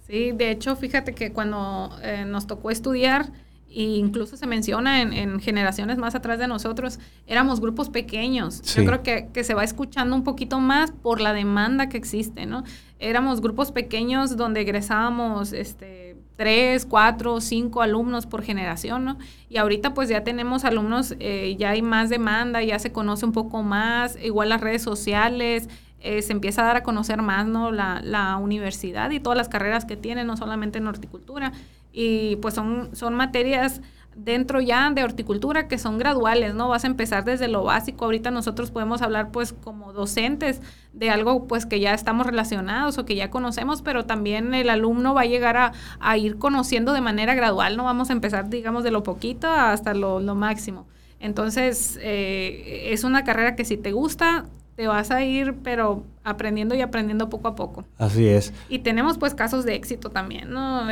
[0.08, 3.32] Sí, de hecho, fíjate que cuando eh, nos tocó estudiar,
[3.70, 8.62] e incluso se menciona en, generaciones más atrás de nosotros, éramos grupos pequeños.
[8.76, 12.46] Yo creo que, que, se va escuchando un poquito más por la demanda que existe,
[12.46, 12.64] ¿no?
[13.00, 16.03] Éramos grupos pequeños donde egresábamos, este,
[16.36, 19.18] tres, cuatro, cinco alumnos por generación, ¿no?
[19.50, 23.32] Y ahorita pues ya tenemos alumnos, eh, ya hay más demanda, ya se conoce un
[23.32, 25.70] poco más, igual las redes sociales,
[26.00, 27.72] eh, se empieza a dar a conocer más, ¿no?
[27.72, 31.54] La, la, universidad y todas las carreras que tiene, no solamente en horticultura.
[31.94, 33.82] Y pues son, son materias
[34.16, 36.70] dentro ya de horticultura que son graduales, ¿no?
[36.70, 38.06] Vas a empezar desde lo básico.
[38.06, 40.62] Ahorita nosotros podemos hablar pues como docentes
[40.94, 45.14] de algo pues que ya estamos relacionados o que ya conocemos, pero también el alumno
[45.14, 47.86] va a llegar a, ir conociendo de manera gradual, ¿no?
[47.86, 50.86] Vamos a empezar digamos de lo poquito hasta lo, máximo.
[51.20, 54.46] Entonces, eh, es una carrera que si te gusta,
[54.76, 57.86] te vas a ir, pero aprendiendo y aprendiendo poco a poco.
[57.98, 58.54] Así es.
[58.70, 60.88] Y tenemos pues casos de éxito también, ¿no?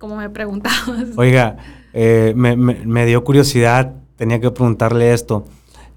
[0.00, 1.04] Como me preguntabas.
[1.16, 1.58] Oiga,
[1.92, 5.44] eh, me, dio curiosidad, tenía que preguntarle esto.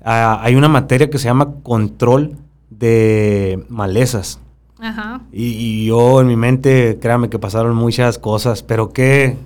[0.03, 2.35] Ah, hay una materia que se llama control
[2.69, 4.39] de malezas.
[4.79, 5.21] Ajá.
[5.31, 9.37] Y, yo en mi mente, créame que pasaron muchas cosas, pero ¿qué,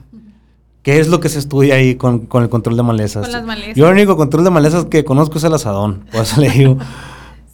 [0.82, 3.26] qué es lo que se estudia ahí con, el control de malezas?
[3.26, 3.76] Con las malezas.
[3.76, 6.78] Yo el único control de malezas que conozco es el asadón, pues le digo.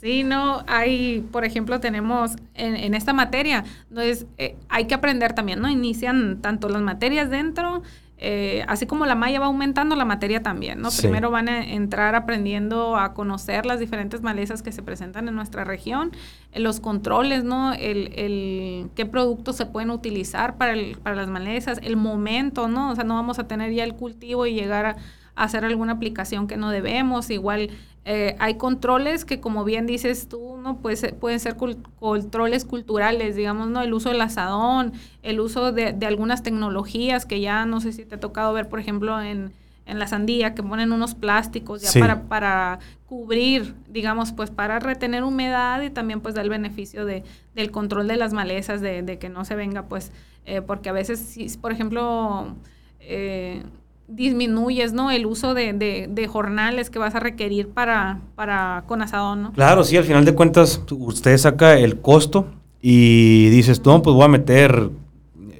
[0.04, 5.62] Sí, no, hay, por ejemplo, tenemos en, esta materia, entonces eh, hay que aprender también,
[5.62, 5.70] ¿no?
[5.70, 7.84] Inician tanto las materias dentro,
[8.18, 10.90] eh, así como la malla va aumentando, la materia también, ¿no?
[10.92, 15.64] Primero van a entrar aprendiendo a conocer las diferentes malezas que se presentan en nuestra
[15.64, 16.12] región,
[16.52, 17.72] eh, los controles, ¿no?
[17.72, 22.92] El, el, qué productos se pueden utilizar para, el, para las malezas, el momento, ¿no?
[22.92, 24.96] O sea, no vamos a tener ya el cultivo y llegar a
[25.36, 27.30] hacer alguna aplicación que no debemos.
[27.30, 27.70] Igual
[28.06, 30.78] eh, hay controles que, como bien dices tú, ¿no?
[30.78, 31.56] Pues, pueden ser
[32.00, 33.82] controles culturales, digamos, ¿no?
[33.82, 38.16] El uso del asadón, el uso de, algunas tecnologías que ya no sé si te
[38.16, 39.52] ha tocado ver, por ejemplo, en,
[39.86, 45.82] la sandía, que ponen unos plásticos ya para, para cubrir, digamos, pues para retener humedad
[45.82, 49.44] y también pues dar el beneficio de, del control de las malezas, de, que no
[49.46, 50.12] se venga, pues,
[50.46, 52.56] eh, porque a veces, si, por ejemplo,
[53.02, 53.64] eh,
[54.08, 55.12] disminuyes, ¿no?
[55.12, 59.54] El uso de, de, jornales que vas a requerir para, para con asadón, ¿no?
[59.54, 62.48] Claro, sí, al final de cuentas usted saca el costo
[62.82, 64.90] y dices, no, pues voy a meter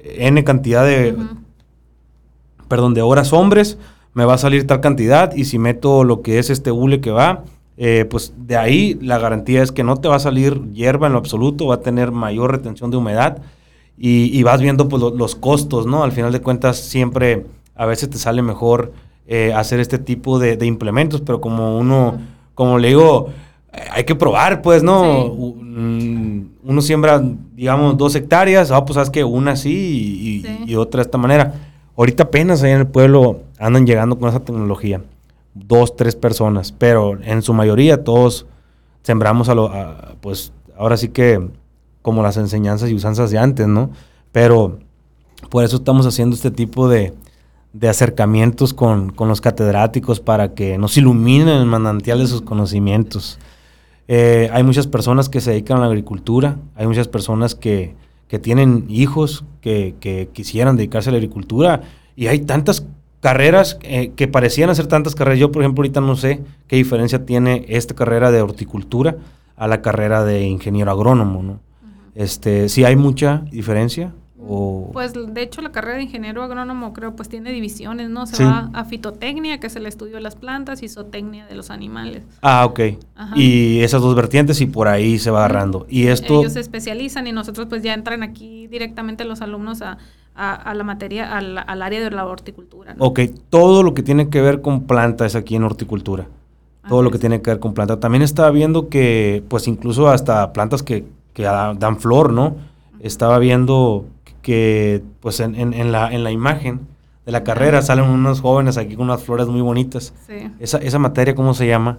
[0.04, 1.16] N cantidad de,
[2.68, 3.78] perdón, de horas hombres,
[4.12, 7.10] me va a salir tal cantidad y si meto lo que es este hule que
[7.10, 7.44] va,
[7.76, 11.14] eh, pues de ahí la garantía es que no te va a salir hierba en
[11.14, 13.42] lo absoluto, va a tener mayor retención de humedad
[13.96, 16.02] y, vas viendo pues los costos, ¿no?
[16.02, 18.92] Al final de cuentas siempre a veces te sale mejor
[19.26, 22.18] eh, hacer este tipo de, implementos, pero como uno,
[22.54, 23.30] como le digo,
[23.90, 25.34] hay que probar, pues, ¿no?
[25.34, 27.22] Mm, uno siembra,
[27.54, 31.54] digamos, dos hectáreas, ah, pues sabes que una así y, otra de esta manera.
[31.96, 35.00] Ahorita apenas ahí en el pueblo andan llegando con esa tecnología,
[35.54, 38.46] dos, tres personas, pero en su mayoría todos
[39.02, 39.70] sembramos a lo,
[40.20, 41.48] pues, ahora sí que
[42.02, 43.90] como las enseñanzas y usanzas de antes, ¿no?
[44.32, 44.78] Pero
[45.48, 47.14] por eso estamos haciendo este tipo de,
[47.74, 53.38] de acercamientos con, los catedráticos para que nos iluminen el manantial de sus conocimientos.
[54.06, 57.94] Eh, hay muchas personas que se dedican a la agricultura, hay muchas personas que,
[58.42, 59.94] tienen hijos que,
[60.32, 61.82] quisieran dedicarse a la agricultura
[62.16, 62.84] y hay tantas
[63.20, 65.38] carreras eh, que parecían hacer tantas carreras.
[65.38, 69.18] Yo, por ejemplo, ahorita no sé qué diferencia tiene esta carrera de horticultura
[69.56, 71.60] a la carrera de ingeniero agrónomo, ¿no?
[72.14, 74.12] este, sí hay mucha diferencia
[74.46, 74.90] O...
[74.92, 78.26] Pues de hecho la carrera de ingeniero agrónomo creo pues tiene divisiones, ¿no?
[78.26, 81.70] Se va a fitotecnia, que es el estudio de las plantas, y zootecnia de los
[81.70, 82.24] animales.
[82.42, 82.80] Ah, ok.
[83.34, 85.86] Y esas dos vertientes y por ahí se va agarrando.
[85.88, 86.40] Y esto...
[86.40, 89.98] Ellos se especializan y nosotros pues ya entran aquí directamente los alumnos a,
[90.34, 92.94] a, la materia, al, al, área de la horticultura.
[92.98, 93.20] Ok,
[93.50, 96.26] todo lo que tiene que ver con plantas aquí en horticultura.
[96.88, 97.98] Todo lo que tiene que ver con plantas.
[97.98, 102.56] También estaba viendo que, pues incluso hasta plantas que, que dan flor, ¿no?
[103.00, 104.04] Estaba viendo
[104.44, 106.86] que, pues en, en, la, en la imagen
[107.26, 110.14] de la carrera salen unos jóvenes aquí con unas flores muy bonitas.
[110.28, 110.50] Sí.
[110.60, 111.98] Esa, esa materia, ¿cómo se llama?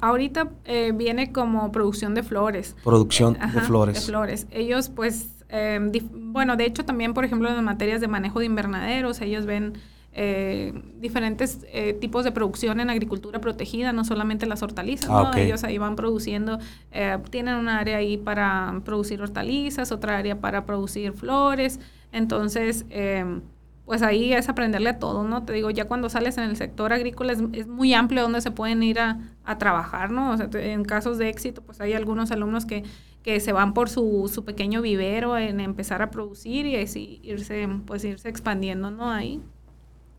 [0.00, 2.76] Ahorita eh, viene como producción de flores.
[2.84, 3.94] Producción de flores.
[3.96, 4.46] De flores.
[4.50, 5.90] Ellos, pues, Em,
[6.32, 9.74] bueno, de hecho también, por ejemplo, en materias de manejo de invernaderos, ellos ven
[10.22, 15.64] eh, diferentes eh, tipos de producción en agricultura protegida, no solamente las hortalizas, ah, Ellos
[15.64, 16.58] ahí van produciendo,
[16.92, 21.80] eh, tienen un área ahí para producir hortalizas, otra área para producir flores,
[22.12, 23.40] entonces, em,
[23.86, 25.44] pues ahí es aprenderle a todo, ¿no?
[25.44, 28.82] Te digo, ya cuando sales en el sector agrícola es, muy amplio donde se pueden
[28.82, 30.32] ir a, a trabajar, ¿no?
[30.32, 32.84] O sea, en casos de éxito, pues hay algunos alumnos que
[33.22, 37.68] que se van por su, su, pequeño vivero en empezar a producir y así irse,
[37.84, 39.10] pues irse expandiendo, ¿no?
[39.10, 39.42] Ahí.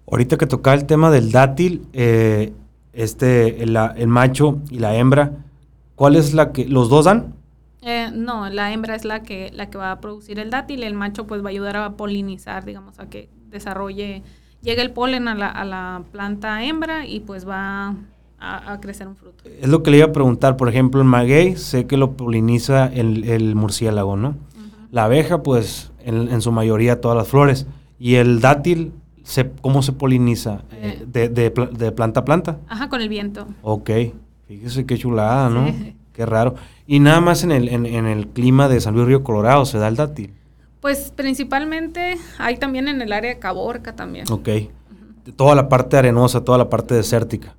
[0.09, 2.53] Ahorita que toca el tema del dátil, eh,
[2.93, 5.31] este, el, el, macho y la hembra,
[5.95, 7.33] ¿cuál es la que, los dos dan?
[7.81, 10.93] Eh, no, la hembra es la que, la que va a producir el dátil, el
[10.93, 14.23] macho pues va a ayudar a polinizar, digamos, a que desarrolle,
[14.61, 17.95] llegue el polen a la, a la planta hembra y pues va
[18.41, 19.43] a, crecer un fruto.
[19.45, 22.87] Es lo que le iba a preguntar, por ejemplo, el maguey sé que lo poliniza
[22.87, 24.35] el, murciélago, ¿no?
[24.91, 27.67] La abeja, pues, en, su mayoría todas las flores.
[27.99, 28.91] Y el dátil,
[29.31, 30.63] se, ¿cómo se poliniza?
[30.73, 32.57] Eh, de, de, planta a planta?
[32.67, 33.47] Ajá, con el viento.
[33.61, 33.89] Ok,
[34.45, 35.73] fíjese qué chulada, ¿no?
[36.11, 36.55] Qué raro.
[36.85, 39.87] Y nada más en el, en, el clima de San Luis Río Colorado se da
[39.87, 40.33] el dátil.
[40.81, 44.25] Pues principalmente hay también en el área de Caborca también.
[44.29, 44.49] Ok.
[45.37, 47.55] Toda la parte arenosa, toda la parte desértica.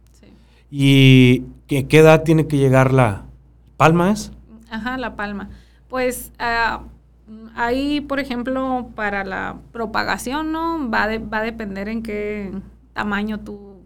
[0.71, 3.25] ¿Y qué, qué edad tiene que llegar la
[3.79, 4.31] palma es?
[4.71, 5.49] Ajá, la palma.
[5.89, 6.83] Pues ah,
[7.55, 10.91] ahí, por ejemplo, para la propagación, ¿no?
[10.91, 12.53] Va, va a depender en qué
[12.93, 13.77] tamaño tú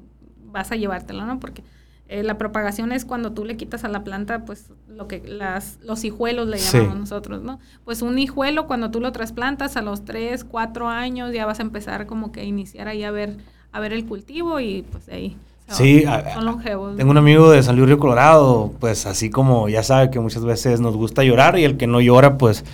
[0.45, 1.39] vas a llevártelo, ¿no?
[1.39, 1.63] Porque
[2.09, 5.79] eh, la propagación es cuando tú le quitas a la planta, pues, lo que las,
[5.83, 7.59] los hijuelos le llamamos nosotros, ¿no?
[7.85, 11.63] Pues un hijuelo, cuando tú lo trasplantas a los 3, 4 años, ya vas a
[11.63, 13.37] empezar como que a iniciar ahí a ver,
[13.73, 15.37] a ver el cultivo y pues ahí
[15.69, 16.05] Sí,
[16.97, 20.45] tengo un amigo de San Luis Río Colorado, pues así como ya sabe que muchas
[20.45, 22.65] veces nos gusta llorar y el que no llora, pues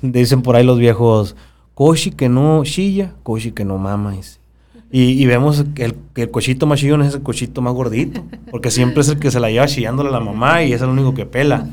[0.12, 1.36] dicen por ahí los viejos,
[1.74, 4.14] cochi que no chilla, cochi que no mama.
[4.92, 8.72] Y, vemos que el, que el cochito más chillón es el cochito más gordito, porque
[8.72, 11.14] siempre es el que se la lleva chillándole a la mamá y es el único
[11.14, 11.68] que pela.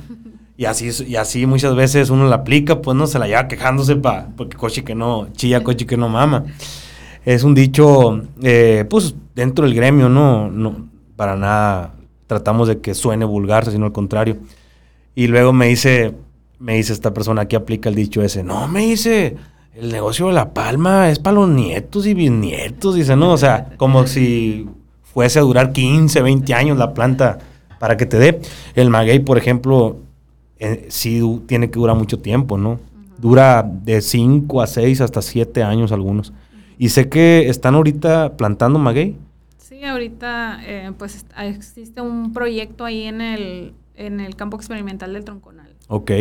[0.56, 3.96] Y así, y así muchas veces uno la aplica, pues no se la lleva quejándose
[3.96, 6.46] pa, porque cochi que no chilla, cochi que no mama
[7.28, 10.50] es un dicho, eh, pues dentro del gremio, ¿no?
[10.50, 11.94] no para nada
[12.26, 14.38] tratamos de que suene vulgar, sino al contrario.
[15.14, 16.14] Y luego me dice,
[16.60, 19.36] me dice esta persona que aplica el dicho ese, no, me dice,
[19.76, 23.70] el negocio de la palma es para los nietos y bisnietos, dice, no, o sea,
[23.78, 24.68] como si
[25.04, 27.40] fuese a durar 15, 20 años la planta
[27.80, 28.42] para que te dé.
[28.76, 29.98] El maguey, por ejemplo,
[30.60, 32.80] eh, sí tiene que durar mucho tiempo, ¿no?
[33.18, 36.34] Dura de 5 a 6 hasta 7 años algunos.
[36.78, 39.18] Y sé que están ahorita plantando maguey.
[39.58, 45.24] Sí, ahorita eh, pues existe un proyecto ahí en el, en el campo experimental del
[45.24, 45.74] Tronconal.
[45.88, 46.12] Ok.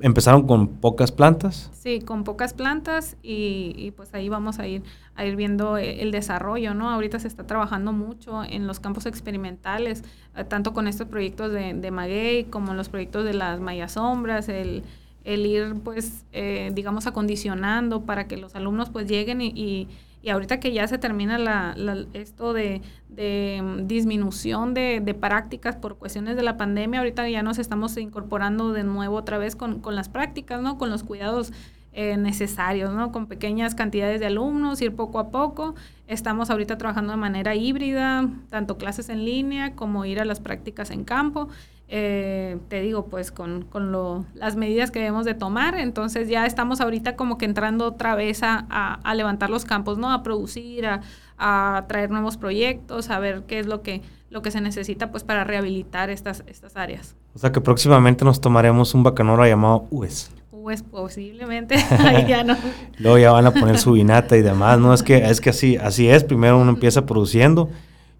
[0.00, 1.70] ¿Empezaron con pocas plantas?
[1.72, 4.82] Sí, con pocas plantas y, pues ahí vamos a ir,
[5.14, 6.90] a ir viendo eh, el desarrollo, ¿no?
[6.90, 10.04] Ahorita se está trabajando mucho en los campos experimentales,
[10.36, 14.82] eh, tanto con estos proyectos de, de maguey como los proyectos de las mayasombras, el
[15.26, 19.88] el ir pues eh, digamos acondicionando para que los alumnos pues lleguen y, y,
[20.30, 21.74] ahorita que ya se termina la,
[22.12, 27.96] esto de, mm, disminución de, prácticas por cuestiones de la pandemia, ahorita ya nos estamos
[27.96, 30.78] incorporando de nuevo otra vez con, con las prácticas, ¿no?
[30.78, 31.52] Con los cuidados
[31.98, 33.10] eh, necesarios, ¿no?
[33.10, 35.74] Con pequeñas cantidades de alumnos, ir poco a poco.
[36.06, 40.90] Estamos ahorita trabajando de manera híbrida, tanto clases en línea como ir a las prácticas
[40.90, 41.48] en campo.
[41.88, 45.78] Eh, te digo, pues con, con lo, las medidas que debemos de tomar.
[45.78, 50.10] Entonces ya estamos ahorita como que entrando otra vez a, a, levantar los campos, ¿no?
[50.12, 51.02] A producir, a,
[51.38, 55.22] a, traer nuevos proyectos, a ver qué es lo que, lo que se necesita pues
[55.22, 57.14] para rehabilitar estas, estas áreas.
[57.34, 60.32] O sea que próximamente nos tomaremos un bacanora llamado UES.
[60.50, 62.56] UES posiblemente, ahí ya no.
[62.98, 64.92] Luego ya van a poner su vinata y demás, ¿no?
[64.92, 67.68] Es que, es que así, así es, primero uno empieza produciendo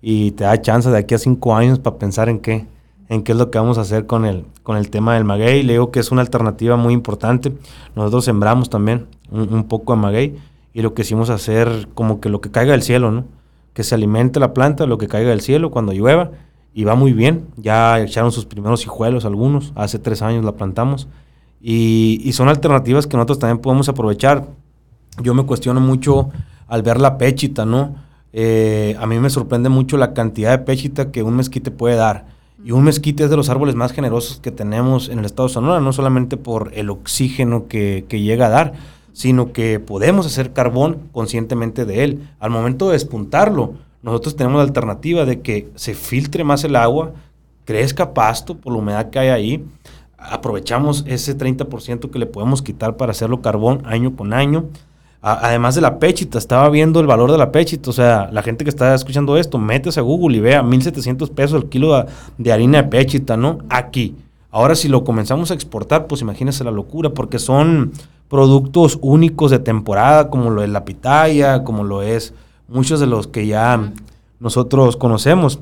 [0.01, 2.65] y te da chance de aquí a cinco años para pensar en qué
[3.09, 5.63] en qué es lo que vamos a hacer con el, con el tema del maguey.
[5.63, 7.53] Le digo que es una alternativa muy importante.
[7.95, 10.37] Nosotros sembramos también un, poco de maguey,
[10.73, 13.25] y lo que hicimos hacer como que lo que caiga del cielo, ¿no?
[13.73, 16.33] Que se alimente la planta, lo que caiga del cielo cuando llueva,
[16.75, 17.47] y va muy bien.
[17.57, 21.09] Ya echaron sus primeros hijuelos algunos, hace tres años la plantamos,
[21.61, 24.47] y, son alternativas que nosotros también podemos aprovechar.
[25.23, 26.31] Yo me cuestiono mucho
[26.69, 27.95] al ver la pechita, ¿no?
[28.33, 32.36] Eh, a mí me sorprende mucho la cantidad de pechita que un mezquite puede dar.
[32.67, 35.55] Y un mezquite es de los árboles más generosos que tenemos en el estado de
[35.55, 38.73] Sonora, no solamente por el oxígeno que, llega a dar,
[39.13, 42.29] sino que podemos hacer carbón conscientemente de él.
[42.41, 47.13] Al momento de despuntarlo, nosotros tenemos la alternativa de que se filtre más el agua,
[47.65, 49.65] crezca pasto por la humedad que hay ahí,
[50.19, 54.65] aprovechamos ese 30% que le podemos quitar para hacerlo carbón año con año
[55.27, 57.91] además de la pechita, estaba viendo el valor de la pechita.
[57.91, 61.63] O sea, la gente que está escuchando esto, métese a Google y vea 1.700 pesos
[61.63, 62.07] el kilo
[62.39, 63.59] de, harina de pechita, ¿no?
[63.69, 64.15] Aquí.
[64.53, 67.93] Ahora, si lo comenzamos a exportar, pues imagínese la locura, porque son
[68.29, 72.33] productos únicos de temporada, como lo es la pitaya, como lo es
[72.69, 73.93] muchos de los que ya
[74.39, 75.59] nosotros conocemos.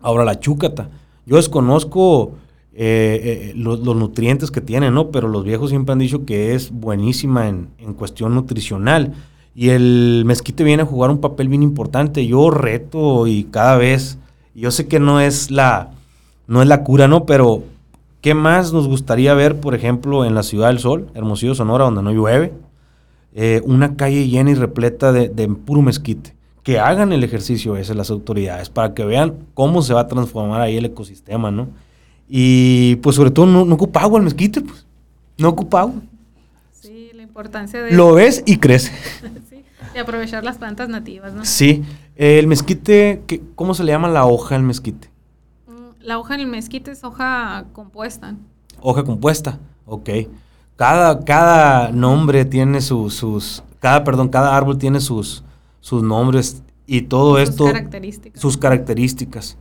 [0.00, 0.90] Ahora, la chúcata.
[1.26, 2.34] Yo desconozco
[2.74, 5.10] eh, eh, los, nutrientes que tiene, ¿no?
[5.10, 9.12] Pero los viejos siempre han dicho que es buenísima en, cuestión nutricional.
[9.54, 12.26] Y el mezquite viene a jugar un papel bien importante.
[12.26, 14.18] Yo reto y cada vez,
[14.54, 15.90] yo sé que no es la,
[16.46, 17.26] no es la cura, ¿no?
[17.26, 17.62] Pero,
[18.22, 22.02] ¿qué más nos gustaría ver, por ejemplo, en la Ciudad del Sol, Hermosillo, Sonora, donde
[22.02, 22.54] no llueve?
[23.34, 27.94] Eh, una calle llena y repleta de, de puro mezquite que hagan el ejercicio ese
[27.94, 31.68] las autoridades para que vean cómo se va a transformar ahí el ecosistema, ¿no?
[32.34, 34.86] Y pues sobre todo no, no ocupa agua el mezquite, pues.
[35.36, 36.00] No ocupa agua.
[36.72, 37.92] Sí, la importancia de...
[37.92, 38.90] Lo ves y crece.
[39.50, 39.62] sí,
[39.94, 41.44] y aprovechar las plantas nativas, ¿no?
[41.44, 41.84] Sí.
[42.16, 43.22] el mezquite,
[43.54, 45.10] ¿cómo se le llama la hoja al mezquite?
[45.66, 48.34] Mm, la hoja del mezquite es hoja compuesta.
[48.80, 50.08] Hoja compuesta, ok.
[50.76, 55.44] Cada, cada nombre tiene sus, cada, perdón, cada árbol tiene sus,
[55.80, 57.64] sus nombres y todo esto.
[57.64, 58.40] Sus características.
[58.40, 59.58] Sus características.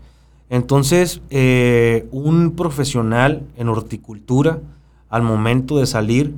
[0.51, 4.59] Entonces, eh, un profesional en horticultura,
[5.07, 6.35] al momento de salir,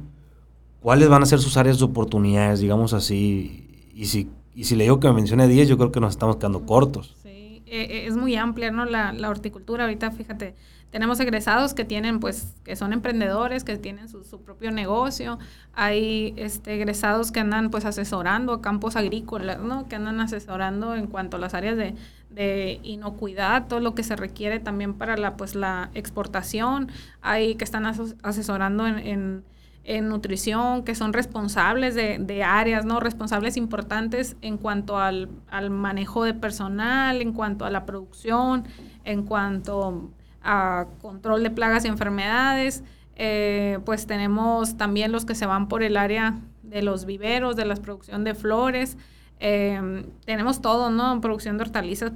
[0.81, 3.89] ¿cuáles van a ser sus áreas de oportunidades, digamos así?
[3.95, 6.35] Y si, y si le digo que me mencione 10, yo creo que nos estamos
[6.35, 7.15] quedando cortos.
[7.23, 8.85] Sí, eh, eh, es muy amplia, ¿no?
[8.85, 10.53] La, la horticultura, ahorita, fíjate,
[10.93, 15.39] tenemos egresados que tienen, pues, que son emprendedores, que tienen su, propio negocio.
[15.73, 19.87] Hay este, egresados que andan, pues, asesorando a campos agrícolas, ¿no?
[19.87, 21.95] Que andan asesorando en cuanto a las áreas de,
[22.33, 26.91] de inocuidad, todo lo que se requiere también para la, pues, la exportación.
[27.21, 29.43] Hay que están asesorando en,
[29.83, 32.99] en, nutrición, que son responsables de, de, áreas, ¿no?
[32.99, 38.65] Responsables importantes en cuanto al, al manejo de personal, en cuanto a la producción,
[39.03, 40.11] en cuanto
[40.43, 42.83] a control de plagas y enfermedades.
[43.15, 47.65] Eh, pues tenemos también los que se van por el área de los viveros, de
[47.65, 48.97] la producción de flores.
[49.39, 51.19] Eh, tenemos todo, ¿no?
[51.21, 52.11] Producción de hortalizas,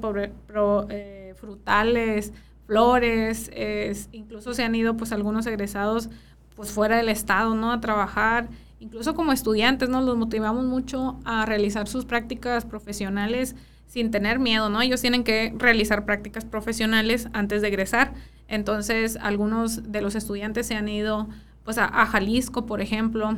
[0.90, 2.34] eh, frutales,
[2.66, 3.52] flores.
[4.12, 6.10] incluso se han ido pues algunos egresados
[6.56, 7.72] pues fuera del estado, ¿no?
[7.72, 8.50] A trabajar.
[8.80, 10.02] Incluso como estudiantes, ¿no?
[10.02, 13.56] Los motivamos mucho a realizar sus prácticas profesionales
[13.88, 14.82] sin tener miedo, ¿no?
[14.82, 18.14] Ellos tienen que realizar prácticas profesionales antes de egresar.
[18.48, 21.28] Entonces, algunos de los estudiantes se han ido
[21.64, 23.36] pues a, Jalisco, por ejemplo,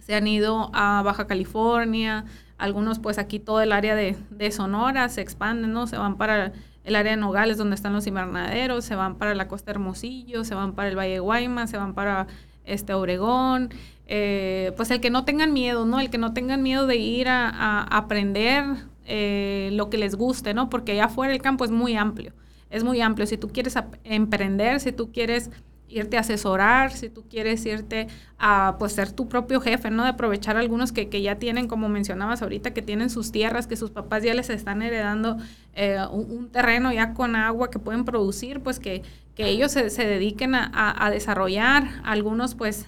[0.00, 2.24] se han ido a Baja California,
[2.58, 4.16] algunos pues aquí todo el área de,
[4.50, 5.86] Sonora se expanden, ¿no?
[5.86, 6.52] Se van para
[6.84, 10.54] el área de Nogales donde están los invernaderos, se van para la costa Hermosillo, se
[10.54, 12.26] van para el Valle de Guaymas, se van para
[12.64, 13.70] este Obregón,
[14.06, 16.00] eh, pues el que no tengan miedo, ¿no?
[16.00, 18.64] El que no tengan miedo de ir a aprender
[19.08, 20.68] eh, lo que les guste, ¿no?
[20.68, 22.32] Porque allá afuera el campo es muy amplio,
[22.70, 23.26] es muy amplio.
[23.26, 25.50] Si tú quieres emprender, si tú quieres
[25.88, 28.08] irte a asesorar, si tú quieres irte
[28.38, 30.02] a pues ser tu propio jefe, ¿no?
[30.02, 33.90] De aprovechar algunos que, ya tienen, como mencionabas ahorita, que tienen sus tierras, que sus
[33.90, 35.36] papás ya les están heredando
[35.74, 39.02] eh, un, terreno ya con agua que pueden producir, pues que,
[39.34, 40.70] que ellos se, dediquen a,
[41.04, 41.84] a, desarrollar.
[42.04, 42.86] Algunos pues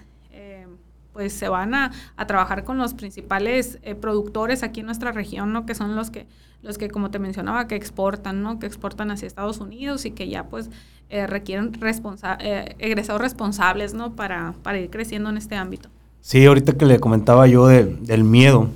[1.18, 1.90] pues se van a,
[2.28, 5.66] trabajar con los principales eh, productores aquí en nuestra región, ¿no?
[5.66, 6.28] Que son los que,
[6.62, 8.60] los que, como te mencionaba, que exportan, ¿no?
[8.60, 10.70] Que exportan hacia Estados Unidos y que ya pues
[11.10, 14.14] eh, requieren responsa eh, egresados responsables, ¿no?
[14.14, 15.88] Para, para ir creciendo en este ámbito.
[16.20, 18.70] Sí, ahorita que le comentaba yo del miedo,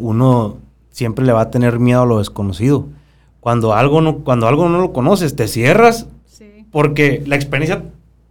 [0.00, 0.58] uno
[0.90, 2.88] siempre le va a tener miedo a lo desconocido.
[3.38, 6.08] Cuando algo no, cuando algo no lo conoces, te cierras
[6.72, 7.84] porque la experiencia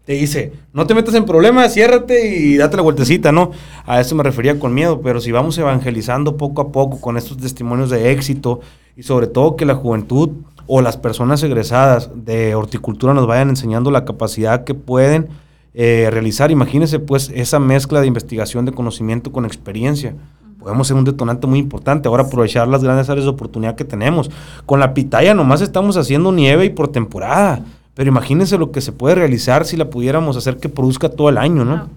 [0.07, 3.51] te dice, no te metas en problemas, ciérrate y date la vueltecita, ¿no?
[3.85, 7.35] A eso me refería con miedo, pero si vamos evangelizando poco a poco con estos
[7.35, 8.61] testimonios de éxito
[8.95, 10.29] y sobre todo que la juventud
[10.65, 15.27] o las personas egresadas de horticultura nos vayan enseñando la capacidad que pueden
[15.73, 16.51] eh, realizar.
[16.51, 20.15] Imagínense pues esa mezcla de investigación, de conocimiento con experiencia.
[20.57, 22.07] Podemos ser un detonante muy importante.
[22.07, 24.31] Ahora aprovechar las grandes áreas de oportunidad que tenemos.
[24.65, 27.61] Con la pitaya nomás estamos haciendo nieve y por temporada.
[27.97, 31.37] Pero imagínense lo que se puede realizar si la pudiéramos hacer que produzca todo el
[31.39, 31.89] año, ¿no?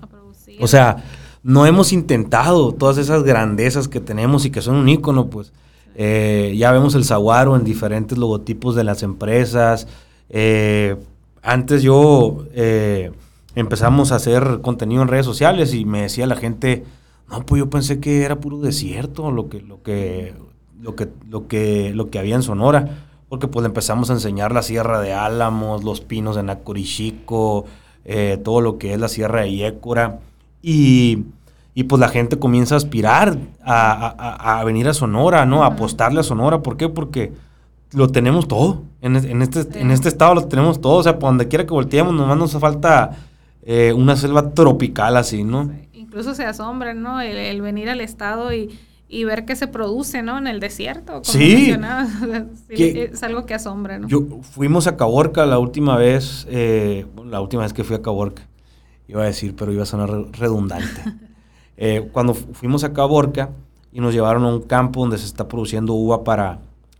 [0.58, 1.04] o sea,
[1.42, 5.52] no hemos intentado todas esas grandezas que tenemos y que son un ícono, pues.
[5.94, 9.88] Eh, ya vemos el saguaro en diferentes logotipos de las empresas.
[10.30, 10.96] Eh,
[11.42, 13.12] antes yo eh,
[13.54, 16.82] empezamos a hacer contenido en redes sociales y me decía la gente,
[17.30, 20.32] no, pues yo pensé que era puro desierto lo que, lo que,
[20.80, 23.09] lo que, lo que, lo que había en Sonora.
[23.30, 27.64] Porque pues empezamos a enseñar la Sierra de Álamos, los pinos de Nacorichico,
[28.44, 30.18] todo lo que es la Sierra de Yécora.
[30.60, 31.24] Y
[31.74, 35.62] y pues la gente comienza a aspirar a, venir a Sonora, ¿no?
[35.62, 36.62] A apostarle a Sonora.
[36.62, 36.88] ¿Por qué?
[36.88, 37.32] Porque
[37.92, 38.82] lo tenemos todo.
[39.00, 40.96] En, este, en este estado lo tenemos todo.
[40.96, 43.16] O sea, por donde quiera que volteemos, nomás nos hace falta
[43.62, 45.70] eh, una selva tropical así, ¿no?
[45.92, 47.20] Incluso se asombran, ¿no?
[47.20, 48.76] El, venir al estado y,
[49.24, 50.38] ver qué se produce, ¿no?
[50.38, 51.14] En el desierto.
[51.14, 51.74] Como sí.
[52.68, 54.08] es algo que asombra, ¿no?
[54.08, 58.46] Yo, fuimos a Caborca la última vez, eh, la última vez que fui a Caborca.
[59.08, 61.02] Iba a decir, pero iba a sonar redundante.
[61.82, 63.52] Eh, cuando fuimos a Caborca
[63.90, 66.58] y nos llevaron a un campo donde se está produciendo uva para,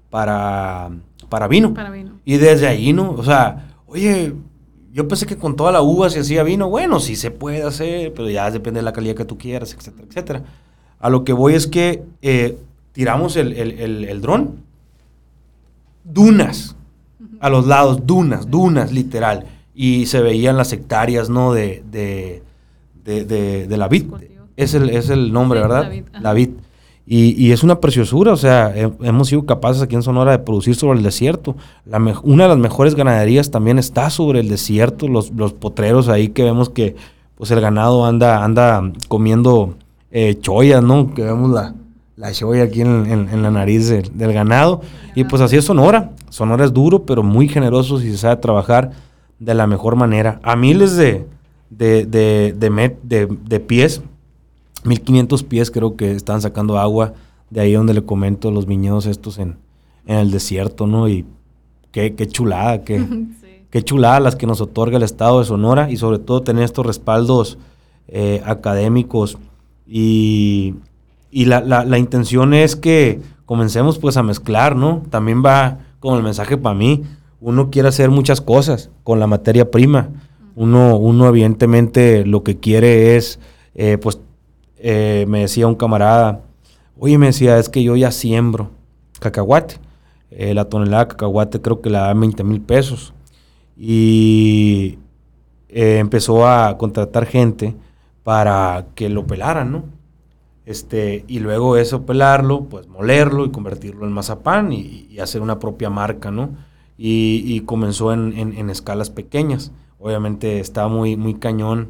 [0.09, 0.91] para,
[1.29, 1.75] para vino.
[1.75, 2.13] Para vino.
[2.25, 3.11] Y desde ahí, ¿no?
[3.11, 4.33] O sea, oye,
[4.91, 6.71] yo pensé que con toda la uva se hacía vino.
[6.71, 10.07] Bueno, sí se puede hacer, pero ya depende de la calidad que tú quieras, etcétera,
[10.09, 10.45] etcétera.
[11.01, 12.57] A lo que voy es que eh,
[12.93, 14.57] tiramos el, el, el, dron,
[16.05, 16.77] dunas
[17.41, 19.47] a los lados, dunas, dunas, literal.
[19.75, 21.53] Y se veían las hectáreas, ¿no?
[21.53, 22.43] De, de,
[23.05, 23.25] de,
[23.67, 24.05] de la vid
[24.63, 25.91] es el, es el nombre, ¿verdad?
[26.21, 26.51] David.
[27.07, 30.99] Y, es una preciosura, o sea, hemos sido capaces aquí en Sonora de producir sobre
[30.99, 31.57] el desierto.
[31.85, 36.29] La una de las mejores ganaderías también está sobre el desierto, los, los potreros ahí
[36.29, 36.95] que vemos que
[37.35, 39.75] pues el ganado anda, anda comiendo
[40.11, 41.15] eh, choyas, ¿no?
[41.15, 41.75] Que vemos la,
[42.17, 44.83] la choya aquí en, la nariz del ganado.
[45.15, 46.13] Y pues así es Sonora.
[46.29, 48.93] Sonora es duro, pero muy generoso si se sabe trabajar
[49.39, 50.41] de la mejor manera.
[50.43, 51.27] A miles de,
[51.71, 52.55] de, de,
[53.03, 54.03] de, de pies
[54.85, 57.15] 1500 pies creo que están sacando agua
[57.51, 59.57] de ahí donde le comento los viñedos estos en,
[60.07, 61.09] el desierto, ¿no?
[61.09, 61.25] Y
[61.93, 63.07] qué, qué chulada, qué,
[63.71, 66.87] qué chulada las que nos otorga el Estado de Sonora y sobre todo tener estos
[66.87, 67.59] respaldos
[68.09, 69.39] eh, académicos
[69.93, 70.75] y,
[71.33, 75.03] la, la, intención es que comencemos pues a mezclar, ¿no?
[75.11, 77.03] También va como el mensaje para mí,
[77.41, 80.11] uno quiere hacer muchas cosas con la materia prima,
[80.55, 83.41] uno, uno evidentemente lo que quiere es
[83.75, 84.21] eh, pues
[84.79, 86.43] eh, me decía un camarada,
[86.99, 88.71] oye, me decía, es que yo ya siembro
[89.21, 89.77] cacahuate.
[90.31, 93.13] Eh, la tonelada de cacahuate creo que la da 20 mil pesos.
[93.77, 94.99] Y
[95.69, 97.75] empezó a contratar gente
[98.31, 99.83] para que lo pelaran, ¿no?
[100.65, 105.91] Este, y luego eso pelarlo, pues molerlo y convertirlo en mazapán y, hacer una propia
[105.91, 106.51] marca, ¿no?
[106.97, 109.73] Y, comenzó en, escalas pequeñas.
[109.99, 111.89] Obviamente está muy, muy cañón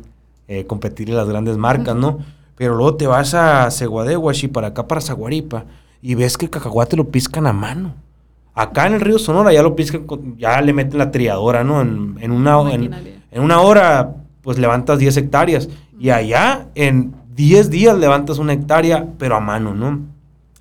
[0.66, 2.20] competir en las grandes marcas, ¿no?
[2.56, 5.66] Pero luego te vas a Seguadehuachi, para acá, para Zaguaripa,
[6.00, 7.92] y ves que el cacahuate lo piscan a mano.
[8.54, 10.06] Acá en el río Sonora ya lo piscan,
[10.38, 11.82] ya le meten la triadora, ¿no?
[11.82, 15.68] En, una, en, una hora, pues levantas 10 hectáreas.
[16.00, 20.00] Y allá, en 10 días levantas una hectárea, pero a mano, ¿no?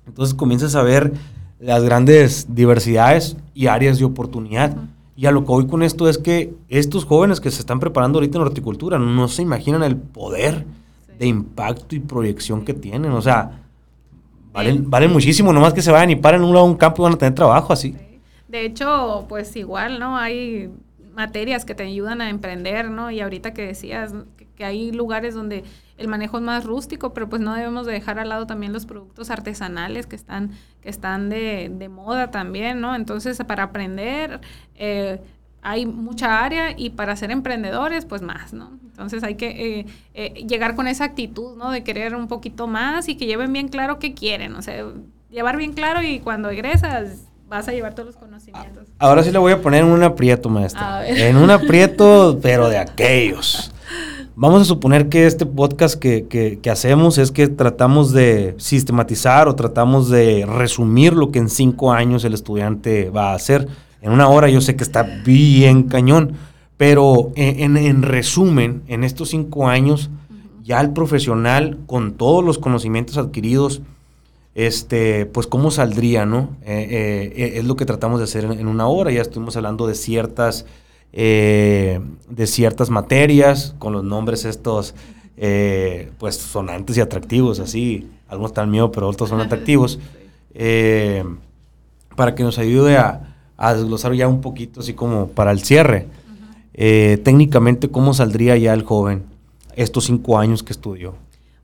[0.06, 1.14] Entonces comienzas a ver
[1.58, 4.76] las grandes diversidades y áreas de oportunidad.
[5.16, 8.18] Y a lo que voy con esto es que estos jóvenes que se están preparando
[8.18, 10.66] ahorita en horticultura no se imaginan el poder
[11.18, 13.12] de impacto y proyección que tienen.
[13.12, 13.62] O sea,
[14.52, 17.14] valen, valen muchísimo, nomás que se vayan y paren un lado un campo y van
[17.14, 17.96] a tener trabajo así.
[18.46, 20.18] De hecho, pues igual, ¿no?
[20.18, 20.70] Hay
[21.14, 23.10] materias que te ayudan a emprender, ¿no?
[23.10, 24.14] Y ahorita que decías
[24.60, 25.64] que, hay lugares donde
[25.96, 28.86] el manejo es más rústico, pero pues no debemos de dejar al lado también los
[28.86, 30.50] productos artesanales que están,
[30.82, 32.94] que están de, de moda también, ¿no?
[32.94, 34.40] Entonces, para aprender,
[34.76, 35.20] eh,
[35.62, 38.78] hay mucha área y para ser emprendedores, pues más, ¿no?
[38.84, 41.70] Entonces hay que eh, eh, llegar con esa actitud, ¿no?
[41.70, 44.84] De querer un poquito más y que lleven bien claro qué quieren, o sea,
[45.30, 48.88] llevar bien claro y cuando egresas vas a llevar todos los conocimientos.
[48.98, 51.06] Ahora sí le voy a poner en un aprieto, maestra.
[51.06, 53.72] En un aprieto, pero de aquellos.
[54.42, 59.48] Vamos a suponer que este podcast que, que, que, hacemos es que tratamos de sistematizar
[59.48, 63.68] o tratamos de resumir lo que en cinco años el estudiante va a hacer.
[64.00, 66.38] En una hora yo sé que está bien cañón,
[66.78, 70.08] pero en, resumen, en estos cinco años,
[70.62, 73.82] ya el profesional con todos los conocimientos adquiridos,
[74.54, 76.56] este, pues cómo saldría, ¿no?
[76.64, 79.94] Eh, eh, es lo que tratamos de hacer en, una hora, ya estuvimos hablando de
[79.94, 80.64] ciertas
[81.12, 84.94] eh, de ciertas materias, con los nombres estos,
[85.36, 89.98] eh, pues sonantes y atractivos, así, algunos están miedo, pero otros son atractivos,
[90.54, 91.24] eh,
[92.14, 96.06] para que nos ayude a, a, desglosar ya un poquito, así como para el cierre.
[96.72, 99.24] técnicamente, ¿cómo saldría ya el joven
[99.74, 101.14] estos cinco años que estudió?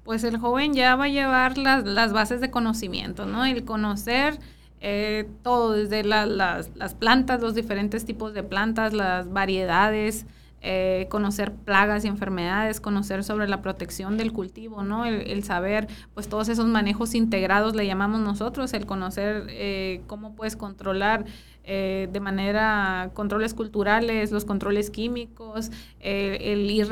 [0.05, 3.45] Pues el joven ya va a llevar las, las bases de conocimiento, ¿no?
[3.45, 4.39] El conocer
[4.81, 6.69] eh, todo, desde las,
[6.99, 10.27] plantas, los diferentes tipos de plantas, las variedades,
[10.61, 15.07] eh, conocer plagas y enfermedades, conocer sobre la protección del cultivo, ¿no?
[15.07, 20.57] El, saber, pues todos esos manejos integrados le llamamos nosotros, el conocer eh, cómo puedes
[20.57, 21.25] controlar
[21.67, 26.89] de manera controles culturales, los controles químicos, el ir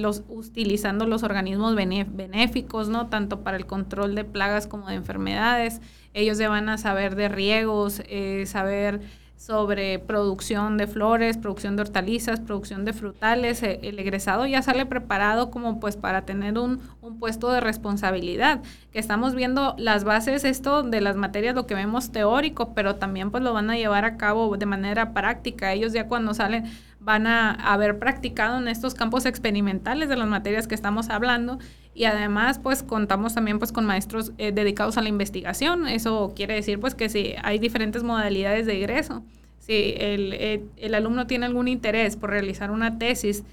[0.00, 3.08] los, utilizando los organismos benéficos, ¿no?
[3.08, 5.82] Tanto para el control de plagas como de enfermedades.
[6.14, 9.00] Ellos van a saber de riegos, eh, saber
[9.36, 13.62] sobre producción de flores, producción de hortalizas, producción de frutales.
[13.62, 18.62] Eh, el egresado ya sale preparado como pues para tener un, un, puesto de responsabilidad.
[18.92, 23.30] Que estamos viendo las bases, esto de las materias, lo que vemos teórico, pero también
[23.30, 25.72] pues lo van a llevar a cabo de manera práctica.
[25.72, 26.64] Ellos ya cuando salen
[27.04, 31.58] van a haber practicado en estos campos experimentales de las materias que estamos hablando
[31.94, 35.86] y además pues contamos también pues con maestros eh, dedicados a la investigación.
[35.86, 39.22] Eso quiere decir pues que si hay diferentes modalidades de ingreso.
[39.58, 43.44] Si el, eh, el alumno tiene algún interés por realizar una tesis,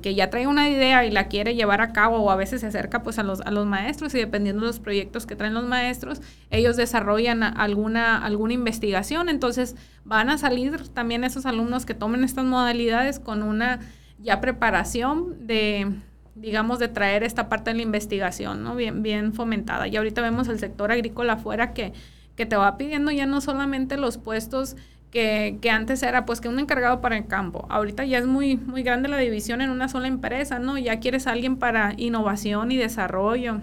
[0.00, 2.68] que, ya trae una idea y la quiere llevar a cabo o a veces se
[2.68, 5.64] acerca pues a los, a los maestros y dependiendo de los proyectos que traen los
[5.64, 9.28] maestros, ellos desarrollan alguna, alguna investigación.
[9.28, 13.80] Entonces van a salir también esos alumnos que tomen estas modalidades con una
[14.18, 15.90] ya preparación de,
[16.36, 18.76] digamos, de traer esta parte de la investigación, ¿no?
[18.76, 19.88] Bien, bien fomentada.
[19.88, 21.92] Y ahorita vemos el sector agrícola afuera que,
[22.36, 24.76] que te va pidiendo ya no solamente los puestos
[25.14, 27.66] que, que, antes era pues que un encargado para el campo.
[27.70, 30.76] Ahorita ya es muy, muy grande la división en una sola empresa, ¿no?
[30.76, 33.62] Ya quieres alguien para innovación y desarrollo,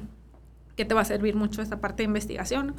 [0.76, 2.76] que te va a servir mucho esta parte de investigación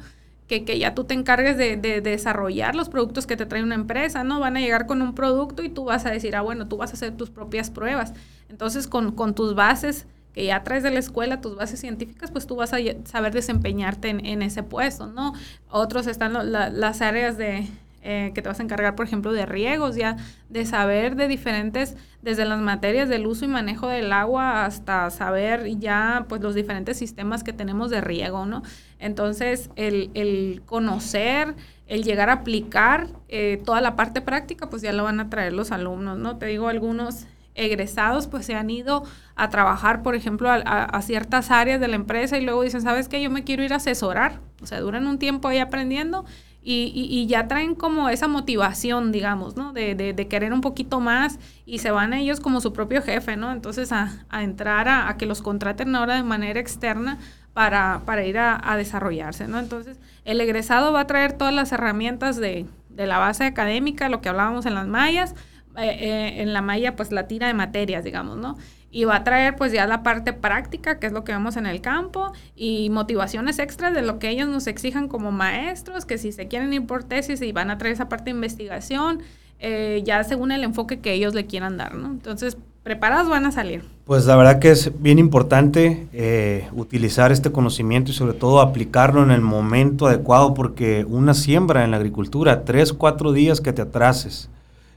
[0.47, 3.75] que, que ya tú te encargues de, de, desarrollar los productos que te trae una
[3.75, 4.39] empresa, ¿no?
[4.39, 6.91] Van a llegar con un producto y tú vas a decir, ah, bueno, tú vas
[6.91, 8.13] a hacer tus propias pruebas.
[8.49, 12.47] Entonces, con, con tus bases que ya traes de la escuela, tus bases científicas, pues
[12.47, 15.33] tú vas a saber desempeñarte en, en ese puesto, ¿no?
[15.69, 17.69] Otros están las áreas de,
[18.05, 20.17] eh, que te vas a encargar, por ejemplo, de riegos, ya
[20.49, 25.79] de saber de diferentes, desde las materias del uso y manejo del agua hasta saber
[25.79, 28.61] ya pues los diferentes sistemas que tenemos de riego, ¿no?
[28.99, 31.55] Entonces, el, el conocer,
[31.87, 35.53] el llegar a aplicar eh, toda la parte práctica, pues ya lo van a traer
[35.53, 36.37] los alumnos, ¿no?
[36.37, 37.25] Te digo, algunos
[37.55, 39.03] egresados pues se han ido
[39.35, 43.07] a trabajar, por ejemplo, a, a, ciertas áreas de la empresa y luego dicen, ¿sabes
[43.07, 43.21] qué?
[43.21, 44.41] Yo me quiero ir a asesorar.
[44.61, 46.25] O sea, duran un tiempo ahí aprendiendo
[46.65, 49.73] y, y, ya traen como esa motivación, digamos, ¿no?
[49.73, 53.51] De, de, querer un poquito más y se van ellos como su propio jefe, ¿no?
[53.51, 57.17] Entonces a, a entrar a, que los contraten ahora de manera externa
[57.53, 59.59] para, para ir a, desarrollarse, ¿no?
[59.59, 64.21] Entonces el egresado va a traer todas las herramientas de, de la base académica, lo
[64.21, 65.35] que hablábamos en las mallas,
[65.75, 68.57] eh, eh, en la malla pues la tira de materias, digamos, ¿no?
[68.93, 71.65] Y va a traer pues ya la parte práctica, que es lo que vemos en
[71.65, 76.31] el campo, y motivaciones extras de lo que ellos nos exijan como maestros, que si
[76.31, 79.23] se quieren ir por tesis y van a traer esa parte de investigación,
[79.59, 82.07] eh, ya según el enfoque que ellos le quieran dar, ¿no?
[82.07, 83.83] Entonces, preparados van a salir.
[84.05, 89.23] Pues la verdad que es bien importante eh, utilizar este conocimiento y sobre todo aplicarlo
[89.23, 93.81] en el momento adecuado, porque una siembra en la agricultura, tres, cuatro días que te
[93.81, 94.49] atrases,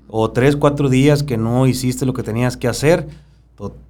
[0.09, 3.07] o tres, cuatro días que no hiciste lo que tenías que hacer,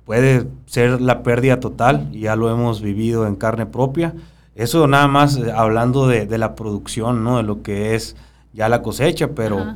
[0.05, 4.15] puede ser la pérdida total, y ya lo hemos vivido en carne propia.
[4.55, 7.37] Eso nada más eh, hablando de, de, la producción, ¿no?
[7.37, 8.17] De lo que es
[8.53, 9.75] ya la cosecha, pero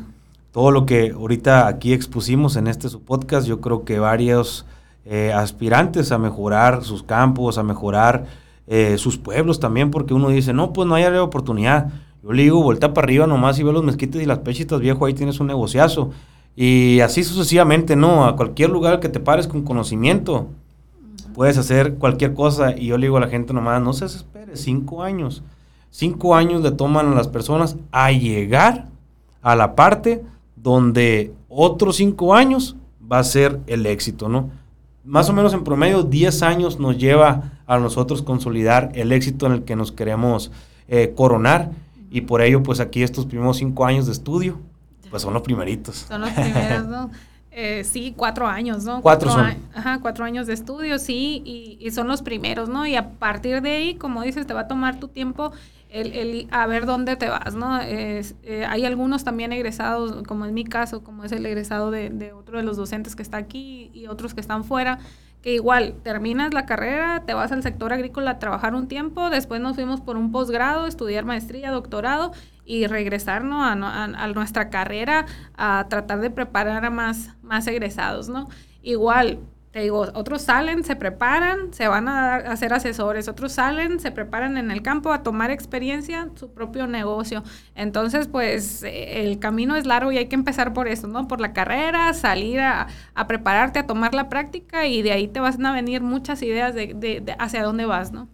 [0.53, 4.65] todo lo que ahorita aquí expusimos en este su podcast, yo creo que varios
[5.05, 8.27] eh, aspirantes a mejorar sus campos, a mejorar
[8.67, 11.91] eh, sus pueblos también, porque uno dice, no, pues no hay oportunidad.
[12.23, 15.07] Yo le digo, vuelta para arriba nomás y ve los mezquites y las pechitas, viejo,
[15.07, 16.11] ahí tienes un negociazo.
[16.57, 18.27] Y así sucesivamente, ¿no?
[18.27, 20.49] A cualquier lugar que te pares con conocimiento,
[21.35, 22.77] puedes hacer cualquier cosa.
[22.77, 25.43] Y yo le digo a la gente nomás, no se desespere, cinco años.
[25.91, 28.89] Cinco años le toman a las personas a llegar
[29.43, 30.23] a la parte
[30.57, 32.77] donde otros cinco años
[33.11, 34.51] va a ser el éxito, ¿no?
[35.05, 39.53] Más o menos en promedio, diez años nos lleva a nosotros consolidar el éxito en
[39.53, 40.53] el que nos queremos
[40.89, 41.71] eh, coronar.
[42.11, 44.59] Y por ello, pues aquí estos primeros cinco años de estudio,
[45.11, 46.07] pues son los primeritos.
[46.09, 47.11] Son los primeros, ¿no?
[47.53, 49.03] Eh, sí, cuatro años, ¿no?
[49.03, 49.57] Cuatro, son.
[49.75, 52.87] ajá, cuatro años de estudio, sí, y, y, son los primeros, ¿no?
[52.87, 55.51] Y a partir de ahí, como dices, te va a tomar tu tiempo
[55.93, 57.81] el, a ver dónde te vas, ¿no?
[57.83, 58.23] Eh,
[58.69, 62.59] hay algunos también egresados, como en mi caso, como es el egresado de, de, otro
[62.59, 64.99] de los docentes que está aquí y otros que están fuera,
[65.43, 69.61] que igual terminas la carrera, te vas al sector agrícola a trabajar un tiempo, después
[69.61, 72.33] nos fuimos por un posgrado, estudiar maestría, doctorado
[72.65, 75.27] y regresarnos a, a, nuestra carrera
[75.57, 78.49] a tratar de preparar a más, más egresados, ¿no?
[78.83, 79.41] Igual,
[79.73, 84.57] te digo, otros salen, se preparan, se van a, hacer asesores, otros salen, se preparan
[84.57, 87.45] en el campo a tomar experiencia, su propio negocio.
[87.77, 91.29] Entonces, pues eh, el camino es largo y hay que empezar por eso, ¿no?
[91.29, 92.89] Por la carrera, salir a,
[93.29, 97.37] prepararte, a tomar la práctica y de ahí te van a venir muchas ideas de,
[97.39, 98.27] hacia dónde vas, ¿no?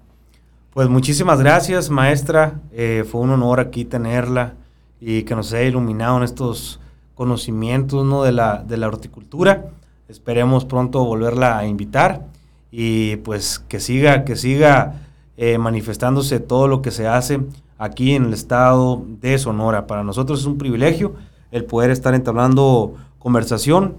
[0.73, 2.61] Pues muchísimas gracias, maestra.
[2.73, 4.55] Eh, fue un honor aquí tenerla
[5.01, 6.81] y que nos haya iluminado en estos
[7.15, 8.23] conocimientos, ¿no?
[8.23, 9.67] De la, de la horticultura.
[10.09, 12.27] Esperemos pronto volverla a invitar
[12.71, 15.03] y pues que siga, que siga
[15.37, 17.41] eh, manifestándose todo lo que se hace
[17.79, 19.87] aquí en el estado de Sonora.
[19.87, 21.15] Para nosotros es un privilegio
[21.51, 23.97] el poder estar entablando conversación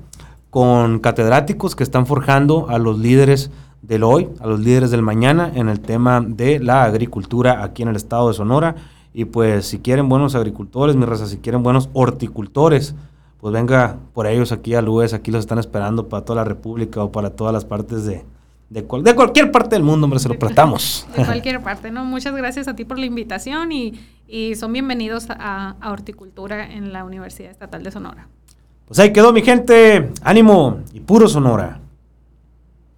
[0.50, 3.52] con catedráticos que están forjando a los líderes
[3.82, 7.90] del hoy, a los líderes del mañana en el tema de la agricultura aquí en
[7.90, 8.76] el estado de Sonora.
[9.14, 12.96] Y pues si quieren buenos agricultores, mi raza, si quieren buenos horticultores,
[13.40, 17.04] pues venga por ellos aquí a Luis, aquí los están esperando para toda la República
[17.04, 18.26] o para todas las partes de,
[18.70, 21.08] de, cualquier parte del mundo, hombre, se lo tratamos.
[21.16, 22.04] De cualquier parte, ¿no?
[22.04, 23.94] Muchas gracias a ti por la invitación y,
[24.56, 28.28] son bienvenidos a, a, Horticultura en la Universidad Estatal de Sonora.
[28.86, 31.80] Pues ahí quedó mi gente, ánimo y puro Sonora.